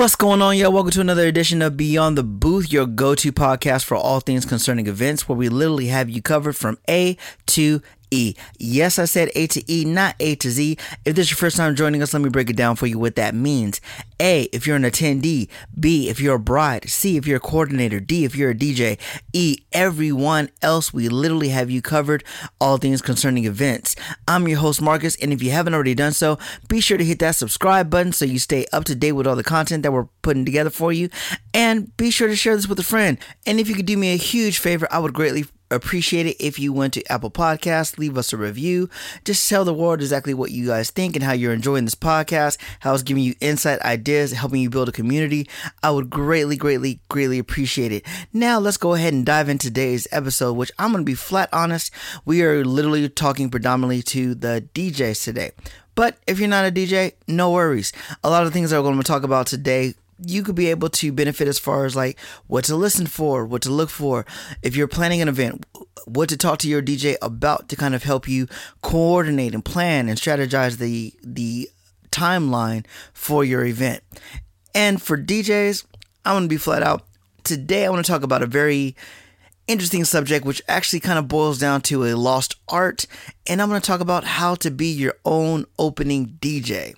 What's 0.00 0.16
going 0.16 0.40
on, 0.40 0.56
y'all? 0.56 0.72
Welcome 0.72 0.92
to 0.92 1.02
another 1.02 1.26
edition 1.26 1.60
of 1.60 1.76
Beyond 1.76 2.16
the 2.16 2.22
Booth, 2.22 2.72
your 2.72 2.86
go 2.86 3.14
to 3.14 3.30
podcast 3.30 3.84
for 3.84 3.98
all 3.98 4.20
things 4.20 4.46
concerning 4.46 4.86
events, 4.86 5.28
where 5.28 5.36
we 5.36 5.50
literally 5.50 5.88
have 5.88 6.08
you 6.08 6.22
covered 6.22 6.56
from 6.56 6.78
A 6.88 7.18
to 7.48 7.82
E. 8.10 8.34
Yes, 8.58 8.98
I 8.98 9.04
said 9.04 9.30
A 9.34 9.46
to 9.48 9.72
E, 9.72 9.84
not 9.84 10.16
A 10.20 10.34
to 10.36 10.50
Z. 10.50 10.76
If 11.04 11.14
this 11.14 11.26
is 11.26 11.30
your 11.30 11.38
first 11.38 11.56
time 11.56 11.74
joining 11.74 12.02
us, 12.02 12.12
let 12.12 12.22
me 12.22 12.28
break 12.28 12.50
it 12.50 12.56
down 12.56 12.76
for 12.76 12.86
you 12.86 12.98
what 12.98 13.16
that 13.16 13.34
means. 13.34 13.80
A, 14.20 14.42
if 14.52 14.66
you're 14.66 14.76
an 14.76 14.82
attendee. 14.82 15.48
B, 15.78 16.08
if 16.08 16.20
you're 16.20 16.36
a 16.36 16.40
bride. 16.40 16.88
C, 16.88 17.16
if 17.16 17.26
you're 17.26 17.38
a 17.38 17.40
coordinator. 17.40 18.00
D, 18.00 18.24
if 18.24 18.34
you're 18.36 18.50
a 18.50 18.54
DJ. 18.54 18.98
E, 19.32 19.58
everyone 19.72 20.50
else, 20.60 20.92
we 20.92 21.08
literally 21.08 21.48
have 21.48 21.70
you 21.70 21.80
covered, 21.80 22.22
all 22.60 22.76
things 22.76 23.00
concerning 23.00 23.44
events. 23.44 23.96
I'm 24.28 24.46
your 24.46 24.58
host, 24.58 24.82
Marcus, 24.82 25.16
and 25.16 25.32
if 25.32 25.42
you 25.42 25.50
haven't 25.50 25.74
already 25.74 25.94
done 25.94 26.12
so, 26.12 26.38
be 26.68 26.80
sure 26.80 26.98
to 26.98 27.04
hit 27.04 27.18
that 27.20 27.36
subscribe 27.36 27.88
button 27.88 28.12
so 28.12 28.24
you 28.24 28.38
stay 28.38 28.66
up 28.72 28.84
to 28.84 28.94
date 28.94 29.12
with 29.12 29.26
all 29.26 29.36
the 29.36 29.44
content 29.44 29.82
that 29.84 29.92
we're 29.92 30.08
putting 30.22 30.44
together 30.44 30.70
for 30.70 30.92
you. 30.92 31.08
And 31.54 31.96
be 31.96 32.10
sure 32.10 32.28
to 32.28 32.36
share 32.36 32.56
this 32.56 32.68
with 32.68 32.78
a 32.78 32.84
friend. 32.84 33.18
And 33.46 33.58
if 33.58 33.68
you 33.68 33.74
could 33.74 33.86
do 33.86 33.96
me 33.96 34.12
a 34.12 34.16
huge 34.16 34.58
favor, 34.58 34.86
I 34.90 34.98
would 34.98 35.14
greatly 35.14 35.46
appreciate 35.70 36.26
it 36.26 36.36
if 36.40 36.58
you 36.58 36.72
went 36.72 36.94
to 36.94 37.12
Apple 37.12 37.30
Podcasts, 37.30 37.98
leave 37.98 38.18
us 38.18 38.32
a 38.32 38.36
review. 38.36 38.88
Just 39.24 39.48
tell 39.48 39.64
the 39.64 39.74
world 39.74 40.00
exactly 40.00 40.34
what 40.34 40.50
you 40.50 40.66
guys 40.66 40.90
think 40.90 41.16
and 41.16 41.24
how 41.24 41.32
you're 41.32 41.52
enjoying 41.52 41.84
this 41.84 41.94
podcast, 41.94 42.58
how 42.80 42.92
it's 42.94 43.02
giving 43.02 43.22
you 43.22 43.34
insight, 43.40 43.80
ideas, 43.80 44.32
helping 44.32 44.60
you 44.60 44.70
build 44.70 44.88
a 44.88 44.92
community. 44.92 45.48
I 45.82 45.90
would 45.90 46.10
greatly, 46.10 46.56
greatly, 46.56 47.00
greatly 47.08 47.38
appreciate 47.38 47.92
it. 47.92 48.04
Now, 48.32 48.58
let's 48.58 48.76
go 48.76 48.94
ahead 48.94 49.12
and 49.12 49.24
dive 49.24 49.48
into 49.48 49.68
today's 49.68 50.08
episode, 50.10 50.54
which 50.54 50.72
I'm 50.78 50.92
going 50.92 51.04
to 51.04 51.10
be 51.10 51.14
flat 51.14 51.48
honest. 51.52 51.92
We 52.24 52.42
are 52.42 52.64
literally 52.64 53.08
talking 53.08 53.50
predominantly 53.50 54.02
to 54.02 54.34
the 54.34 54.68
DJs 54.74 55.24
today. 55.24 55.52
But 55.94 56.18
if 56.26 56.38
you're 56.38 56.48
not 56.48 56.66
a 56.66 56.72
DJ, 56.72 57.12
no 57.28 57.50
worries. 57.50 57.92
A 58.24 58.30
lot 58.30 58.46
of 58.46 58.52
things 58.52 58.70
that 58.70 58.78
we're 58.78 58.88
going 58.88 58.96
to 58.98 59.04
talk 59.04 59.22
about 59.22 59.46
today 59.46 59.94
you 60.26 60.42
could 60.42 60.54
be 60.54 60.68
able 60.68 60.88
to 60.88 61.12
benefit 61.12 61.48
as 61.48 61.58
far 61.58 61.84
as 61.84 61.96
like 61.96 62.18
what 62.46 62.64
to 62.64 62.76
listen 62.76 63.06
for, 63.06 63.46
what 63.46 63.62
to 63.62 63.70
look 63.70 63.90
for. 63.90 64.26
If 64.62 64.76
you're 64.76 64.88
planning 64.88 65.20
an 65.20 65.28
event, 65.28 65.64
what 66.06 66.28
to 66.30 66.36
talk 66.36 66.58
to 66.60 66.68
your 66.68 66.82
DJ 66.82 67.16
about 67.22 67.68
to 67.68 67.76
kind 67.76 67.94
of 67.94 68.02
help 68.02 68.28
you 68.28 68.46
coordinate 68.82 69.54
and 69.54 69.64
plan 69.64 70.08
and 70.08 70.18
strategize 70.18 70.78
the 70.78 71.14
the 71.22 71.70
timeline 72.10 72.84
for 73.12 73.44
your 73.44 73.64
event. 73.64 74.02
And 74.74 75.00
for 75.00 75.16
DJs, 75.16 75.84
I'm 76.24 76.34
going 76.34 76.44
to 76.44 76.48
be 76.48 76.56
flat 76.56 76.82
out. 76.82 77.06
Today 77.44 77.86
I 77.86 77.90
want 77.90 78.04
to 78.04 78.10
talk 78.10 78.22
about 78.22 78.42
a 78.42 78.46
very 78.46 78.96
interesting 79.66 80.04
subject 80.04 80.44
which 80.44 80.60
actually 80.68 80.98
kind 80.98 81.18
of 81.18 81.28
boils 81.28 81.58
down 81.58 81.80
to 81.80 82.04
a 82.04 82.16
lost 82.16 82.56
art 82.68 83.06
and 83.46 83.62
I'm 83.62 83.68
going 83.68 83.80
to 83.80 83.86
talk 83.86 84.00
about 84.00 84.24
how 84.24 84.56
to 84.56 84.70
be 84.70 84.86
your 84.86 85.14
own 85.24 85.64
opening 85.78 86.38
DJ. 86.40 86.94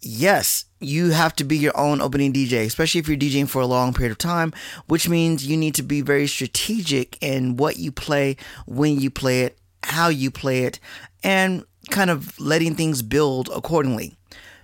Yes, 0.00 0.66
you 0.80 1.10
have 1.10 1.34
to 1.36 1.44
be 1.44 1.58
your 1.58 1.76
own 1.76 2.00
opening 2.00 2.32
DJ, 2.32 2.64
especially 2.64 3.00
if 3.00 3.08
you're 3.08 3.16
DJing 3.16 3.48
for 3.48 3.60
a 3.60 3.66
long 3.66 3.92
period 3.92 4.12
of 4.12 4.18
time, 4.18 4.52
which 4.86 5.08
means 5.08 5.46
you 5.46 5.56
need 5.56 5.74
to 5.74 5.82
be 5.82 6.02
very 6.02 6.28
strategic 6.28 7.20
in 7.20 7.56
what 7.56 7.78
you 7.78 7.90
play, 7.90 8.36
when 8.66 9.00
you 9.00 9.10
play 9.10 9.42
it, 9.42 9.58
how 9.82 10.08
you 10.08 10.30
play 10.30 10.62
it, 10.62 10.78
and 11.24 11.64
kind 11.90 12.10
of 12.10 12.38
letting 12.38 12.74
things 12.74 13.02
build 13.02 13.48
accordingly. 13.54 14.16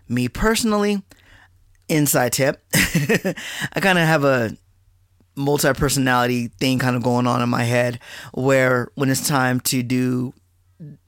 Me 0.09 0.29
personally, 0.29 1.03
inside 1.89 2.33
tip, 2.33 2.63
I 2.75 3.81
kind 3.81 3.99
of 3.99 4.07
have 4.07 4.25
a 4.25 4.57
multi 5.37 5.73
personality 5.73 6.49
thing 6.49 6.79
kind 6.79 6.95
of 6.95 7.03
going 7.03 7.27
on 7.27 7.43
in 7.43 7.49
my 7.49 7.65
head 7.65 7.99
where 8.33 8.89
when 8.95 9.11
it's 9.11 9.27
time 9.27 9.59
to 9.59 9.83
do 9.83 10.33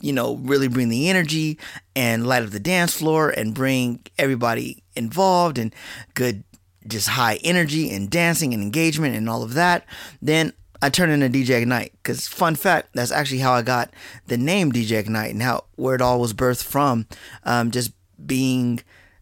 you 0.01 0.13
know, 0.13 0.37
really 0.37 0.69
bring 0.69 0.89
the 0.89 1.09
energy 1.09 1.59
and 1.95 2.27
light 2.27 2.43
up 2.43 2.51
the 2.51 2.61
dance 2.61 2.95
floor 2.95 3.31
and 3.31 3.55
bring 3.55 4.01
everybody 4.19 4.83
involved 4.95 5.59
and 5.59 5.75
good, 6.15 6.45
just 6.87 7.09
high 7.09 7.39
energy 7.43 7.91
and 7.95 8.11
dancing 8.11 8.55
and 8.55 8.63
engagement 8.63 9.17
and 9.17 9.29
all 9.29 9.43
of 9.43 9.55
that, 9.55 9.85
then 10.21 10.53
I 10.83 10.91
turn 10.91 11.11
into 11.11 11.29
DJ 11.29 11.63
Ignite. 11.63 11.93
Because, 12.03 12.29
fun 12.29 12.55
fact, 12.55 12.91
that's 12.95 13.13
actually 13.13 13.39
how 13.39 13.53
I 13.53 13.63
got 13.63 13.93
the 14.27 14.37
name 14.37 14.73
DJ 14.73 14.99
Ignite 14.99 15.33
and 15.33 15.43
how 15.43 15.65
where 15.77 15.95
it 15.95 16.03
all 16.03 16.21
was 16.21 16.35
birthed 16.35 16.65
from. 16.65 17.07
Um, 17.45 17.71
just 17.71 17.93
being 18.25 18.81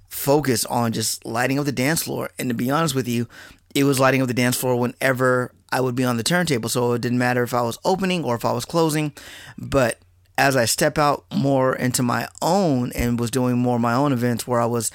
focused 0.08 0.66
on 0.68 0.92
just 0.92 1.24
lighting 1.24 1.58
up 1.58 1.64
the 1.64 1.72
dance 1.72 2.02
floor. 2.02 2.30
And 2.38 2.48
to 2.48 2.54
be 2.54 2.70
honest 2.70 2.94
with 2.94 3.08
you, 3.08 3.28
it 3.74 3.84
was 3.84 3.98
lighting 3.98 4.22
up 4.22 4.28
the 4.28 4.34
dance 4.34 4.56
floor 4.56 4.76
whenever 4.76 5.52
I 5.72 5.80
would 5.80 5.96
be 5.96 6.04
on 6.04 6.16
the 6.16 6.22
turntable. 6.22 6.68
So 6.68 6.92
it 6.92 7.02
didn't 7.02 7.18
matter 7.18 7.42
if 7.42 7.52
I 7.52 7.62
was 7.62 7.78
opening 7.84 8.24
or 8.24 8.36
if 8.36 8.44
I 8.44 8.52
was 8.52 8.64
closing. 8.64 9.12
But 9.58 9.98
as 10.36 10.56
I 10.56 10.64
step 10.64 10.98
out 10.98 11.24
more 11.34 11.74
into 11.74 12.02
my 12.02 12.28
own 12.42 12.92
and 12.92 13.18
was 13.18 13.30
doing 13.30 13.58
more 13.58 13.76
of 13.76 13.82
my 13.82 13.94
own 13.94 14.12
events 14.12 14.46
where 14.46 14.60
I 14.60 14.66
was 14.66 14.90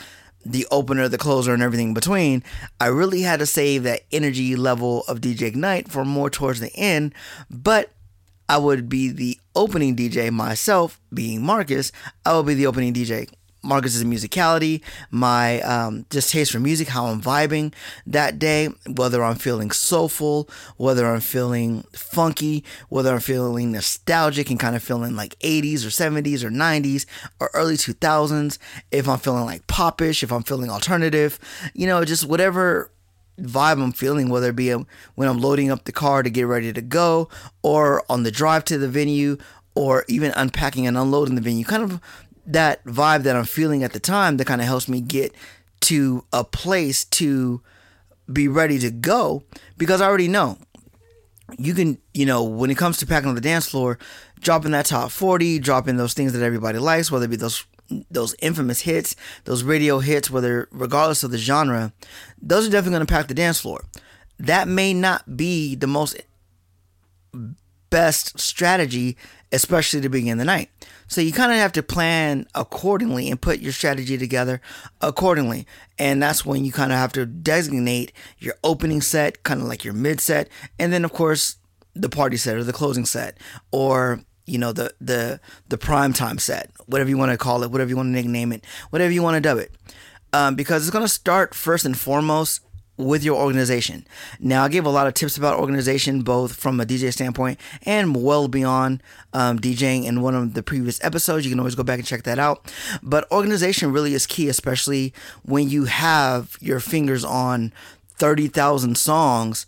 the 0.45 0.65
opener, 0.71 1.07
the 1.07 1.17
closer, 1.17 1.53
and 1.53 1.61
everything 1.61 1.89
in 1.89 1.93
between, 1.93 2.43
I 2.79 2.87
really 2.87 3.21
had 3.21 3.39
to 3.39 3.45
save 3.45 3.83
that 3.83 4.01
energy 4.11 4.55
level 4.55 5.03
of 5.07 5.21
DJ 5.21 5.43
Ignite 5.43 5.89
for 5.91 6.05
more 6.05 6.29
towards 6.29 6.59
the 6.59 6.73
end. 6.75 7.13
But 7.49 7.91
I 8.47 8.57
would 8.57 8.89
be 8.89 9.09
the 9.09 9.39
opening 9.55 9.95
DJ 9.95 10.31
myself, 10.31 10.99
being 11.13 11.43
Marcus. 11.43 11.91
I 12.25 12.35
would 12.35 12.47
be 12.47 12.55
the 12.55 12.67
opening 12.67 12.93
DJ 12.93 13.29
Marcus's 13.61 14.03
musicality, 14.03 14.81
my 15.11 15.61
um, 15.61 16.05
just 16.09 16.31
taste 16.31 16.51
for 16.51 16.59
music, 16.59 16.87
how 16.87 17.07
I'm 17.07 17.21
vibing 17.21 17.73
that 18.07 18.39
day, 18.39 18.69
whether 18.87 19.23
I'm 19.23 19.35
feeling 19.35 19.71
soulful, 19.71 20.49
whether 20.77 21.05
I'm 21.05 21.19
feeling 21.19 21.83
funky, 21.93 22.63
whether 22.89 23.13
I'm 23.13 23.19
feeling 23.19 23.71
nostalgic 23.71 24.49
and 24.49 24.59
kind 24.59 24.75
of 24.75 24.83
feeling 24.83 25.15
like 25.15 25.37
80s 25.39 25.85
or 25.85 25.89
70s 25.89 26.43
or 26.43 26.49
90s 26.49 27.05
or 27.39 27.49
early 27.53 27.75
2000s, 27.75 28.57
if 28.91 29.07
I'm 29.07 29.19
feeling 29.19 29.45
like 29.45 29.67
popish, 29.67 30.23
if 30.23 30.31
I'm 30.31 30.43
feeling 30.43 30.69
alternative, 30.69 31.39
you 31.73 31.87
know, 31.87 32.03
just 32.05 32.25
whatever 32.25 32.91
vibe 33.41 33.81
I'm 33.81 33.91
feeling, 33.91 34.29
whether 34.29 34.49
it 34.49 34.55
be 34.55 34.71
um, 34.71 34.87
when 35.15 35.27
I'm 35.27 35.39
loading 35.39 35.71
up 35.71 35.85
the 35.85 35.91
car 35.91 36.23
to 36.23 36.29
get 36.29 36.43
ready 36.43 36.71
to 36.73 36.81
go 36.81 37.29
or 37.61 38.03
on 38.09 38.23
the 38.23 38.31
drive 38.31 38.65
to 38.65 38.77
the 38.77 38.87
venue 38.89 39.37
or 39.75 40.03
even 40.07 40.31
unpacking 40.35 40.87
and 40.87 40.97
unloading 40.97 41.35
the 41.35 41.41
venue. 41.41 41.63
Kind 41.63 41.83
of 41.83 42.01
that 42.49 42.83
vibe 42.85 43.23
that 43.23 43.35
I'm 43.35 43.45
feeling 43.45 43.83
at 43.83 43.93
the 43.93 43.99
time 43.99 44.37
that 44.37 44.47
kind 44.47 44.61
of 44.61 44.67
helps 44.67 44.87
me 44.87 45.01
get 45.01 45.33
to 45.81 46.25
a 46.33 46.43
place 46.43 47.05
to 47.05 47.61
be 48.31 48.47
ready 48.47 48.77
to 48.79 48.91
go 48.91 49.43
because 49.77 50.01
I 50.01 50.07
already 50.07 50.27
know 50.27 50.57
you 51.57 51.73
can, 51.73 51.97
you 52.13 52.25
know, 52.25 52.43
when 52.43 52.69
it 52.69 52.77
comes 52.77 52.97
to 52.97 53.07
packing 53.07 53.29
on 53.29 53.35
the 53.35 53.41
dance 53.41 53.67
floor, 53.67 53.97
dropping 54.39 54.71
that 54.71 54.85
top 54.85 55.11
40, 55.11 55.59
dropping 55.59 55.97
those 55.97 56.13
things 56.13 56.33
that 56.33 56.43
everybody 56.43 56.77
likes, 56.77 57.11
whether 57.11 57.25
it 57.25 57.29
be 57.29 57.35
those 57.35 57.65
those 58.11 58.35
infamous 58.39 58.81
hits, 58.81 59.15
those 59.45 59.63
radio 59.63 59.97
hits, 59.97 60.29
whether 60.29 60.67
regardless 60.71 61.23
of 61.23 61.31
the 61.31 61.39
genre, 61.39 61.91
those 62.39 62.67
are 62.67 62.71
definitely 62.71 62.97
going 62.97 63.07
to 63.07 63.11
pack 63.11 63.27
the 63.27 63.33
dance 63.33 63.59
floor. 63.59 63.83
That 64.37 64.67
may 64.67 64.93
not 64.93 65.35
be 65.35 65.73
the 65.73 65.87
most 65.87 66.21
best 67.89 68.39
strategy, 68.39 69.17
especially 69.51 70.01
to 70.01 70.09
begin 70.09 70.37
the 70.37 70.45
night. 70.45 70.69
So 71.09 71.21
you 71.21 71.33
kind 71.33 71.51
of 71.51 71.57
have 71.57 71.73
to 71.73 71.83
plan 71.83 72.47
accordingly 72.55 73.29
and 73.29 73.41
put 73.41 73.59
your 73.59 73.73
strategy 73.73 74.17
together 74.17 74.61
accordingly. 75.01 75.67
And 75.97 76.21
that's 76.21 76.45
when 76.45 76.63
you 76.63 76.71
kind 76.71 76.91
of 76.91 76.99
have 76.99 77.11
to 77.13 77.25
designate 77.25 78.13
your 78.37 78.53
opening 78.63 79.01
set, 79.01 79.43
kind 79.43 79.59
of 79.59 79.67
like 79.67 79.83
your 79.83 79.93
mid 79.93 80.21
set, 80.21 80.49
and 80.77 80.93
then 80.93 81.03
of 81.03 81.11
course 81.11 81.57
the 81.95 82.09
party 82.09 82.37
set 82.37 82.55
or 82.55 82.63
the 82.63 82.71
closing 82.71 83.05
set 83.05 83.37
or 83.71 84.21
you 84.45 84.57
know 84.57 84.71
the 84.71 84.93
the 85.01 85.39
the 85.67 85.77
prime 85.77 86.13
time 86.13 86.37
set, 86.37 86.71
whatever 86.85 87.09
you 87.09 87.17
want 87.17 87.31
to 87.31 87.37
call 87.37 87.63
it, 87.63 87.71
whatever 87.71 87.89
you 87.89 87.97
want 87.97 88.07
to 88.07 88.11
nickname 88.11 88.51
it, 88.51 88.65
whatever 88.91 89.11
you 89.11 89.23
want 89.23 89.35
to 89.35 89.41
dub 89.41 89.57
it. 89.57 89.73
Um, 90.31 90.53
because 90.53 90.83
it's 90.83 90.91
going 90.91 91.03
to 91.03 91.09
start 91.09 91.55
first 91.55 91.85
and 91.85 91.97
foremost 91.97 92.61
with 92.99 93.23
your 93.23 93.37
organization. 93.37 94.05
Now, 94.41 94.65
I 94.65 94.67
gave 94.67 94.85
a 94.85 94.89
lot 94.89 95.07
of 95.07 95.13
tips 95.13 95.37
about 95.37 95.57
organization, 95.57 96.21
both 96.21 96.53
from 96.53 96.81
a 96.81 96.85
DJ 96.85 97.13
standpoint 97.13 97.57
and 97.85 98.21
well 98.21 98.49
beyond 98.49 99.01
um, 99.31 99.57
DJing 99.57 100.03
in 100.03 100.21
one 100.21 100.35
of 100.35 100.53
the 100.53 100.61
previous 100.61 101.01
episodes. 101.01 101.45
You 101.45 101.51
can 101.51 101.59
always 101.59 101.75
go 101.75 101.83
back 101.83 101.99
and 101.99 102.07
check 102.07 102.23
that 102.23 102.37
out. 102.37 102.71
But 103.01 103.31
organization 103.31 103.93
really 103.93 104.13
is 104.13 104.27
key, 104.27 104.49
especially 104.49 105.13
when 105.43 105.69
you 105.69 105.85
have 105.85 106.57
your 106.59 106.81
fingers 106.81 107.23
on 107.23 107.71
30,000 108.17 108.97
songs. 108.97 109.65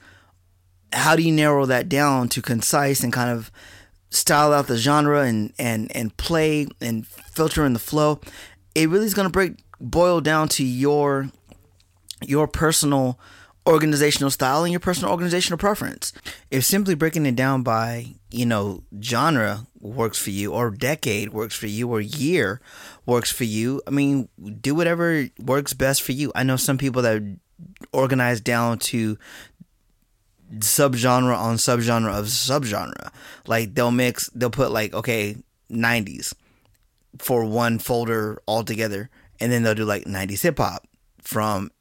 How 0.92 1.16
do 1.16 1.24
you 1.24 1.32
narrow 1.32 1.66
that 1.66 1.88
down 1.88 2.28
to 2.30 2.42
concise 2.42 3.02
and 3.02 3.14
kind 3.14 3.30
of 3.30 3.50
style 4.10 4.52
out 4.52 4.68
the 4.68 4.76
genre 4.76 5.22
and, 5.22 5.54
and, 5.58 5.90
and 5.96 6.16
play 6.18 6.68
and 6.82 7.08
filter 7.08 7.66
in 7.66 7.72
the 7.72 7.80
flow? 7.80 8.20
It 8.76 8.90
really 8.90 9.06
is 9.06 9.14
going 9.14 9.28
to 9.28 9.32
break 9.32 9.54
boil 9.80 10.20
down 10.22 10.48
to 10.50 10.66
your 10.66 11.32
your 12.22 12.48
personal 12.48 13.20
organizational 13.68 14.32
style 14.32 14.64
and 14.64 14.72
your 14.72 14.80
personal 14.80 15.12
organizational 15.12 15.58
preference. 15.58 16.14
If 16.50 16.64
simply 16.66 16.96
breaking 16.96 17.26
it 17.26 17.36
down 17.36 17.64
by, 17.64 18.16
you 18.32 18.46
know, 18.46 18.84
genre 19.02 19.68
works 19.80 20.18
for 20.18 20.32
you 20.32 20.54
or 20.54 20.72
decade 20.72 21.32
works 21.32 21.56
for 21.56 21.68
you 21.68 21.90
or 21.90 22.02
year 22.02 22.62
works 23.06 23.32
for 23.32 23.44
you, 23.44 23.82
I 23.88 23.92
mean, 23.92 24.30
do 24.62 24.74
whatever 24.74 25.28
works 25.40 25.74
best 25.74 26.02
for 26.02 26.12
you. 26.12 26.32
I 26.34 26.44
know 26.44 26.56
some 26.56 26.78
people 26.78 27.02
that 27.04 27.22
organize 27.94 28.42
down 28.42 28.80
to 28.80 29.18
subgenre 30.58 31.38
on 31.38 31.58
subgenre 31.58 32.18
of 32.18 32.26
subgenre. 32.26 33.12
Like 33.46 33.76
they'll 33.76 33.92
mix, 33.92 34.30
they'll 34.34 34.50
put 34.50 34.72
like, 34.72 34.94
okay, 34.94 35.38
90s 35.72 36.34
for 37.20 37.46
one 37.46 37.78
folder 37.78 38.42
altogether 38.48 39.10
and 39.40 39.52
then 39.52 39.64
they'll 39.64 39.76
do 39.76 39.86
like 39.86 40.06
90s 40.06 40.42
hip 40.42 40.58
hop 40.58 40.88
from 41.22 41.72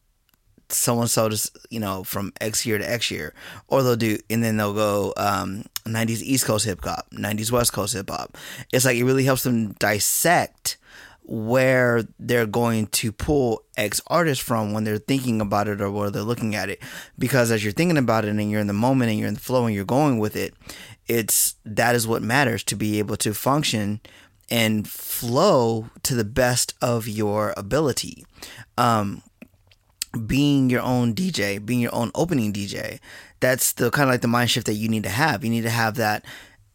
so 0.72 1.00
and 1.00 1.11
so 1.11 1.28
to 1.28 1.50
you 1.70 1.81
know 1.81 2.05
from 2.05 2.32
X 2.40 2.64
year 2.67 2.78
to 2.78 2.90
X 2.90 3.11
year, 3.11 3.34
or 3.69 3.82
they'll 3.82 3.96
do 3.96 4.19
and 4.28 4.43
then 4.43 4.56
they'll 4.56 4.75
go 4.75 5.12
um, 5.17 5.64
90s 5.84 6.22
East 6.22 6.46
Coast 6.46 6.64
hip 6.64 6.84
hop, 6.84 7.11
90s 7.11 7.50
West 7.50 7.72
Coast 7.72 7.94
hip 7.94 8.11
hop. 8.11 8.37
It's 8.72 8.84
like 8.84 8.96
it 8.96 9.05
really 9.05 9.25
helps 9.25 9.43
them 9.43 9.72
dissect 9.75 10.76
where 11.22 12.02
they're 12.19 12.46
going 12.46 12.88
to 12.88 13.12
pull 13.12 13.62
X 13.76 14.00
artists 14.08 14.44
from 14.44 14.72
when 14.72 14.82
they're 14.82 14.99
thinking 14.99 15.40
about 15.40 15.69
it 15.69 15.81
or 15.81 15.88
where 15.88 16.11
they're 16.11 16.22
looking 16.22 16.56
at 16.56 16.69
it. 16.69 16.82
Because 17.19 17.52
as 17.52 17.62
you're 17.62 17.73
thinking 17.73 17.99
about 17.99 18.25
it 18.25 18.31
and 18.31 18.50
you're 18.50 18.61
in 18.61 18.66
the 18.66 18.73
moment 18.73 19.11
and 19.11 19.19
you're 19.19 19.28
in 19.28 19.34
the 19.34 19.40
flow 19.40 19.66
and 19.66 19.75
you're 19.75 19.84
going 19.84 20.19
with 20.19 20.34
it, 20.34 20.55
it's 21.06 21.55
that 21.64 21.94
is 21.94 22.06
what 22.06 22.23
matters 22.23 22.64
to 22.64 22.75
be 22.75 22.99
able 22.99 23.16
to 23.19 23.32
function 23.32 24.00
and 24.50 24.88
flow 24.88 25.88
to 26.02 26.16
the 26.16 26.25
best 26.25 26.75
of 26.82 27.06
your 27.06 27.55
ability. 27.56 28.25
Um, 28.76 29.23
being 30.26 30.70
your 30.70 30.82
own 30.82 31.14
DJ, 31.14 31.64
being 31.64 31.80
your 31.80 31.94
own 31.94 32.10
opening 32.14 32.52
DJ, 32.52 32.98
that's 33.40 33.72
the 33.72 33.90
kind 33.90 34.08
of 34.08 34.14
like 34.14 34.22
the 34.22 34.28
mind 34.28 34.50
shift 34.50 34.66
that 34.66 34.74
you 34.74 34.88
need 34.88 35.04
to 35.04 35.08
have. 35.08 35.44
You 35.44 35.50
need 35.50 35.62
to 35.62 35.70
have 35.70 35.96
that 35.96 36.24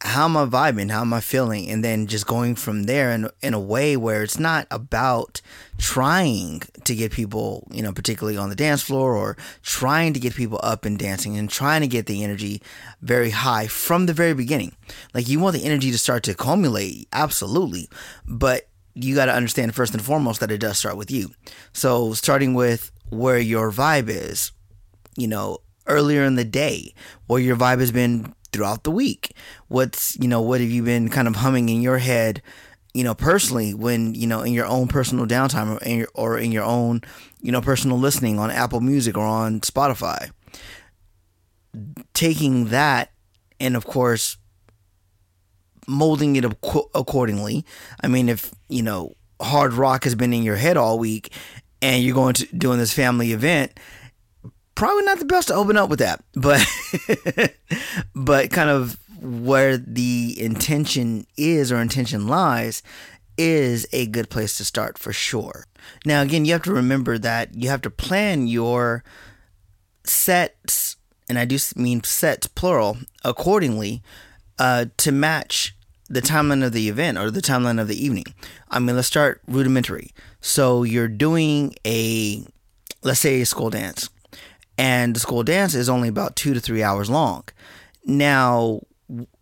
how 0.01 0.25
am 0.25 0.37
I 0.37 0.45
vibing? 0.45 0.91
How 0.91 1.01
am 1.01 1.13
I 1.13 1.21
feeling? 1.21 1.69
And 1.69 1.83
then 1.83 2.07
just 2.07 2.27
going 2.27 2.55
from 2.55 2.83
there 2.83 3.11
in, 3.11 3.29
in 3.41 3.53
a 3.53 3.59
way 3.59 3.95
where 3.95 4.23
it's 4.23 4.37
not 4.37 4.67
about 4.69 5.41
trying 5.77 6.61
to 6.83 6.95
get 6.95 7.11
people, 7.11 7.67
you 7.71 7.81
know, 7.81 7.93
particularly 7.93 8.37
on 8.37 8.49
the 8.49 8.55
dance 8.55 8.81
floor 8.81 9.15
or 9.15 9.38
trying 9.63 10.13
to 10.13 10.19
get 10.19 10.35
people 10.35 10.59
up 10.63 10.85
and 10.85 10.99
dancing 10.99 11.38
and 11.38 11.49
trying 11.49 11.81
to 11.81 11.88
get 11.88 12.05
the 12.05 12.23
energy 12.23 12.61
very 13.01 13.31
high 13.31 13.67
from 13.67 14.05
the 14.05 14.13
very 14.13 14.33
beginning. 14.33 14.75
Like 15.13 15.27
you 15.27 15.39
want 15.39 15.55
the 15.55 15.65
energy 15.65 15.91
to 15.91 15.97
start 15.97 16.23
to 16.23 16.31
accumulate, 16.31 17.07
absolutely. 17.13 17.89
But 18.27 18.67
you 18.93 19.15
got 19.15 19.25
to 19.25 19.33
understand 19.33 19.75
first 19.75 19.93
and 19.93 20.03
foremost 20.03 20.39
that 20.39 20.51
it 20.51 20.59
does 20.59 20.77
start 20.77 20.97
with 20.97 21.09
you. 21.09 21.31
So 21.73 22.13
starting 22.13 22.53
with 22.53 22.91
where 23.09 23.39
your 23.39 23.71
vibe 23.71 24.09
is, 24.09 24.51
you 25.15 25.27
know, 25.27 25.59
earlier 25.87 26.23
in 26.23 26.35
the 26.35 26.43
day, 26.43 26.93
where 27.27 27.41
your 27.41 27.55
vibe 27.55 27.79
has 27.79 27.91
been 27.91 28.33
throughout 28.51 28.83
the 28.83 28.91
week? 28.91 29.35
What's, 29.67 30.17
you 30.17 30.27
know, 30.27 30.41
what 30.41 30.61
have 30.61 30.69
you 30.69 30.83
been 30.83 31.09
kind 31.09 31.27
of 31.27 31.37
humming 31.37 31.69
in 31.69 31.81
your 31.81 31.99
head, 31.99 32.41
you 32.93 33.03
know, 33.03 33.13
personally 33.13 33.73
when, 33.73 34.15
you 34.15 34.27
know, 34.27 34.41
in 34.41 34.53
your 34.53 34.65
own 34.65 34.87
personal 34.87 35.25
downtime 35.25 35.75
or 35.75 35.83
in 35.83 35.97
your, 35.99 36.07
or 36.15 36.37
in 36.37 36.51
your 36.51 36.63
own, 36.63 37.01
you 37.41 37.51
know, 37.51 37.61
personal 37.61 37.97
listening 37.97 38.39
on 38.39 38.51
Apple 38.51 38.81
Music 38.81 39.17
or 39.17 39.25
on 39.25 39.61
Spotify? 39.61 40.31
Taking 42.13 42.65
that 42.65 43.11
and, 43.59 43.75
of 43.75 43.85
course, 43.85 44.37
molding 45.87 46.35
it 46.35 46.45
accordingly. 46.45 47.65
I 48.01 48.07
mean, 48.07 48.29
if, 48.29 48.53
you 48.69 48.81
know, 48.81 49.13
hard 49.41 49.73
rock 49.73 50.05
has 50.05 50.15
been 50.15 50.33
in 50.33 50.43
your 50.43 50.55
head 50.55 50.77
all 50.77 50.97
week 50.97 51.31
and 51.81 52.04
you're 52.04 52.16
going 52.16 52.33
to 52.36 52.45
doing 52.56 52.80
this 52.80 52.94
family 52.94 53.31
event, 53.31 53.72
probably 54.75 55.04
not 55.04 55.19
the 55.19 55.25
best 55.25 55.48
to 55.50 55.54
open 55.54 55.77
up 55.77 55.89
with 55.89 56.00
that, 56.00 56.24
but 56.33 56.66
but 58.16 58.51
kind 58.51 58.69
of 58.69 58.98
where 59.22 59.77
the 59.77 60.36
intention 60.38 61.25
is 61.38 61.72
or 61.72 61.81
intention 61.81 62.27
lies 62.27 62.83
is 63.38 63.88
a 63.92 64.06
good 64.07 64.30
place 64.30 64.57
to 64.57 64.63
start 64.66 64.98
for 64.98 65.12
sure. 65.12 65.66
Now 66.06 66.22
again, 66.22 66.45
you 66.45 66.54
have 66.54 66.63
to 66.63 66.72
remember 66.72 67.18
that 67.18 67.56
you 67.56 67.69
have 67.69 67.81
to 67.81 67.89
plan 67.89 68.48
your 68.48 69.04
sets 70.04 70.95
and 71.27 71.39
I 71.39 71.45
do 71.45 71.57
mean 71.75 72.04
sets 72.04 72.48
plural 72.48 72.98
accordingly 73.24 74.04
uh, 74.60 74.86
to 74.98 75.12
match 75.12 75.75
the 76.09 76.21
timeline 76.21 76.63
of 76.63 76.71
the 76.71 76.87
event 76.89 77.17
or 77.17 77.31
the 77.31 77.41
timeline 77.41 77.79
of 77.79 77.87
the 77.87 78.03
evening. 78.03 78.25
I 78.69 78.79
mean, 78.79 78.95
let's 78.95 79.07
start 79.07 79.41
rudimentary. 79.47 80.11
So 80.39 80.83
you're 80.83 81.07
doing 81.07 81.75
a 81.85 82.45
let's 83.03 83.19
say 83.19 83.41
a 83.41 83.45
school 83.45 83.69
dance 83.69 84.09
and 84.77 85.15
the 85.15 85.19
school 85.19 85.43
dance 85.43 85.73
is 85.73 85.89
only 85.89 86.09
about 86.09 86.35
two 86.35 86.53
to 86.53 86.59
three 86.59 86.83
hours 86.83 87.09
long. 87.09 87.43
Now, 88.05 88.81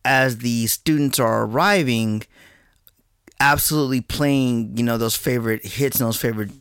as 0.06 0.40
the 0.40 0.68
students 0.68 1.20
are 1.20 1.44
arriving, 1.46 2.24
absolutely 3.40 4.02
playing, 4.02 4.78
you 4.78 4.84
know, 4.84 4.98
those 4.98 5.16
favorite 5.16 5.66
hits 5.66 6.00
and 6.00 6.08
those 6.08 6.20
favorite 6.20 6.52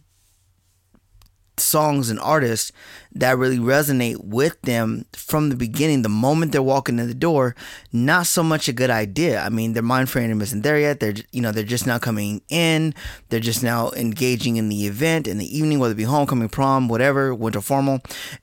songs 1.58 2.10
and 2.10 2.19
artists 2.20 2.72
that 3.14 3.37
really 3.37 3.58
resonate 3.58 4.25
with 4.25 4.60
them 4.62 5.04
from 5.12 5.49
the 5.49 5.56
beginning, 5.56 6.02
the 6.02 6.08
moment 6.08 6.52
they're 6.52 6.62
walking 6.62 6.99
in 6.99 7.08
the 7.08 7.14
door, 7.14 7.54
not 7.93 8.26
so 8.26 8.43
much 8.43 8.69
a 8.69 8.72
good 8.72 8.90
idea. 8.90 9.40
I 9.40 9.49
mean, 9.49 9.72
their 9.75 9.82
mind 9.82 10.10
frame 10.10 10.40
isn't 10.40 10.62
there 10.62 10.78
yet. 10.78 11.00
They're 11.00 11.14
you 11.31 11.40
know 11.40 11.52
they're 11.52 11.64
just 11.64 11.87
now 11.87 11.99
coming 11.99 12.43
in. 12.49 12.94
They're 13.28 13.40
just 13.40 13.62
now 13.62 13.90
engaging 13.93 14.56
in 14.56 14.69
the 14.69 14.87
event 14.87 15.26
in 15.26 15.38
the 15.38 15.56
evening, 15.58 15.78
whether 15.78 15.93
it 15.93 15.96
be 15.96 16.04
homecoming, 16.04 16.49
prom, 16.49 16.88
whatever, 16.88 17.34
winter 17.34 17.60
formal, 17.60 18.00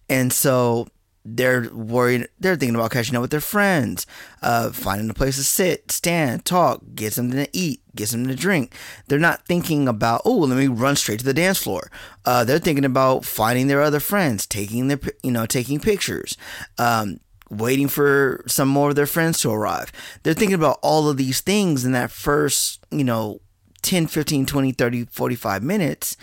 and 0.08 0.32
so 0.32 0.88
they're 1.36 1.70
worried 1.74 2.28
they're 2.40 2.56
thinking 2.56 2.76
about 2.76 2.92
catching 2.92 3.16
up 3.16 3.22
with 3.22 3.32
their 3.32 3.40
friends 3.40 4.06
uh, 4.42 4.70
finding 4.72 5.10
a 5.10 5.14
place 5.14 5.36
to 5.36 5.44
sit 5.44 5.92
stand 5.92 6.46
talk 6.46 6.82
get 6.96 7.14
something 7.14 7.46
to 7.46 7.50
eat 7.58 7.82
get 8.00 8.08
something 8.08 8.30
to 8.30 8.36
drink. 8.36 8.74
They're 9.08 9.20
not 9.20 9.46
thinking 9.46 9.88
about 9.88 10.22
oh 10.26 10.38
let 10.38 10.58
me 10.58 10.68
run 10.68 10.96
straight 10.96 11.20
to 11.20 11.26
the 11.26 11.34
dance 11.34 11.62
floor. 11.62 11.92
Uh, 12.26 12.44
they're 12.44 12.60
thinking 12.60 12.86
about 12.86 13.26
finding 13.26 13.68
their 13.68 13.82
other 13.82 14.00
friends 14.00 14.46
taking 14.46 14.88
their 14.88 15.00
you 15.22 15.32
know 15.32 15.46
taking 15.46 15.80
pictures 15.80 16.38
um, 16.78 17.20
waiting 17.50 17.88
for 17.88 18.44
some 18.48 18.70
more 18.70 18.90
of 18.90 18.96
their 18.96 19.06
friends 19.06 19.40
to 19.42 19.52
arrive. 19.52 19.92
They're 20.24 20.34
thinking 20.34 20.56
about 20.56 20.80
all 20.82 21.10
of 21.10 21.18
these 21.18 21.42
things 21.42 21.86
in 21.86 21.92
that 21.92 22.12
first 22.12 22.86
you 22.90 23.04
know 23.04 23.42
10 23.82 24.08
15 24.08 24.46
20 24.46 24.72
30 24.72 25.06
45 25.06 25.64
minutes 25.64 26.18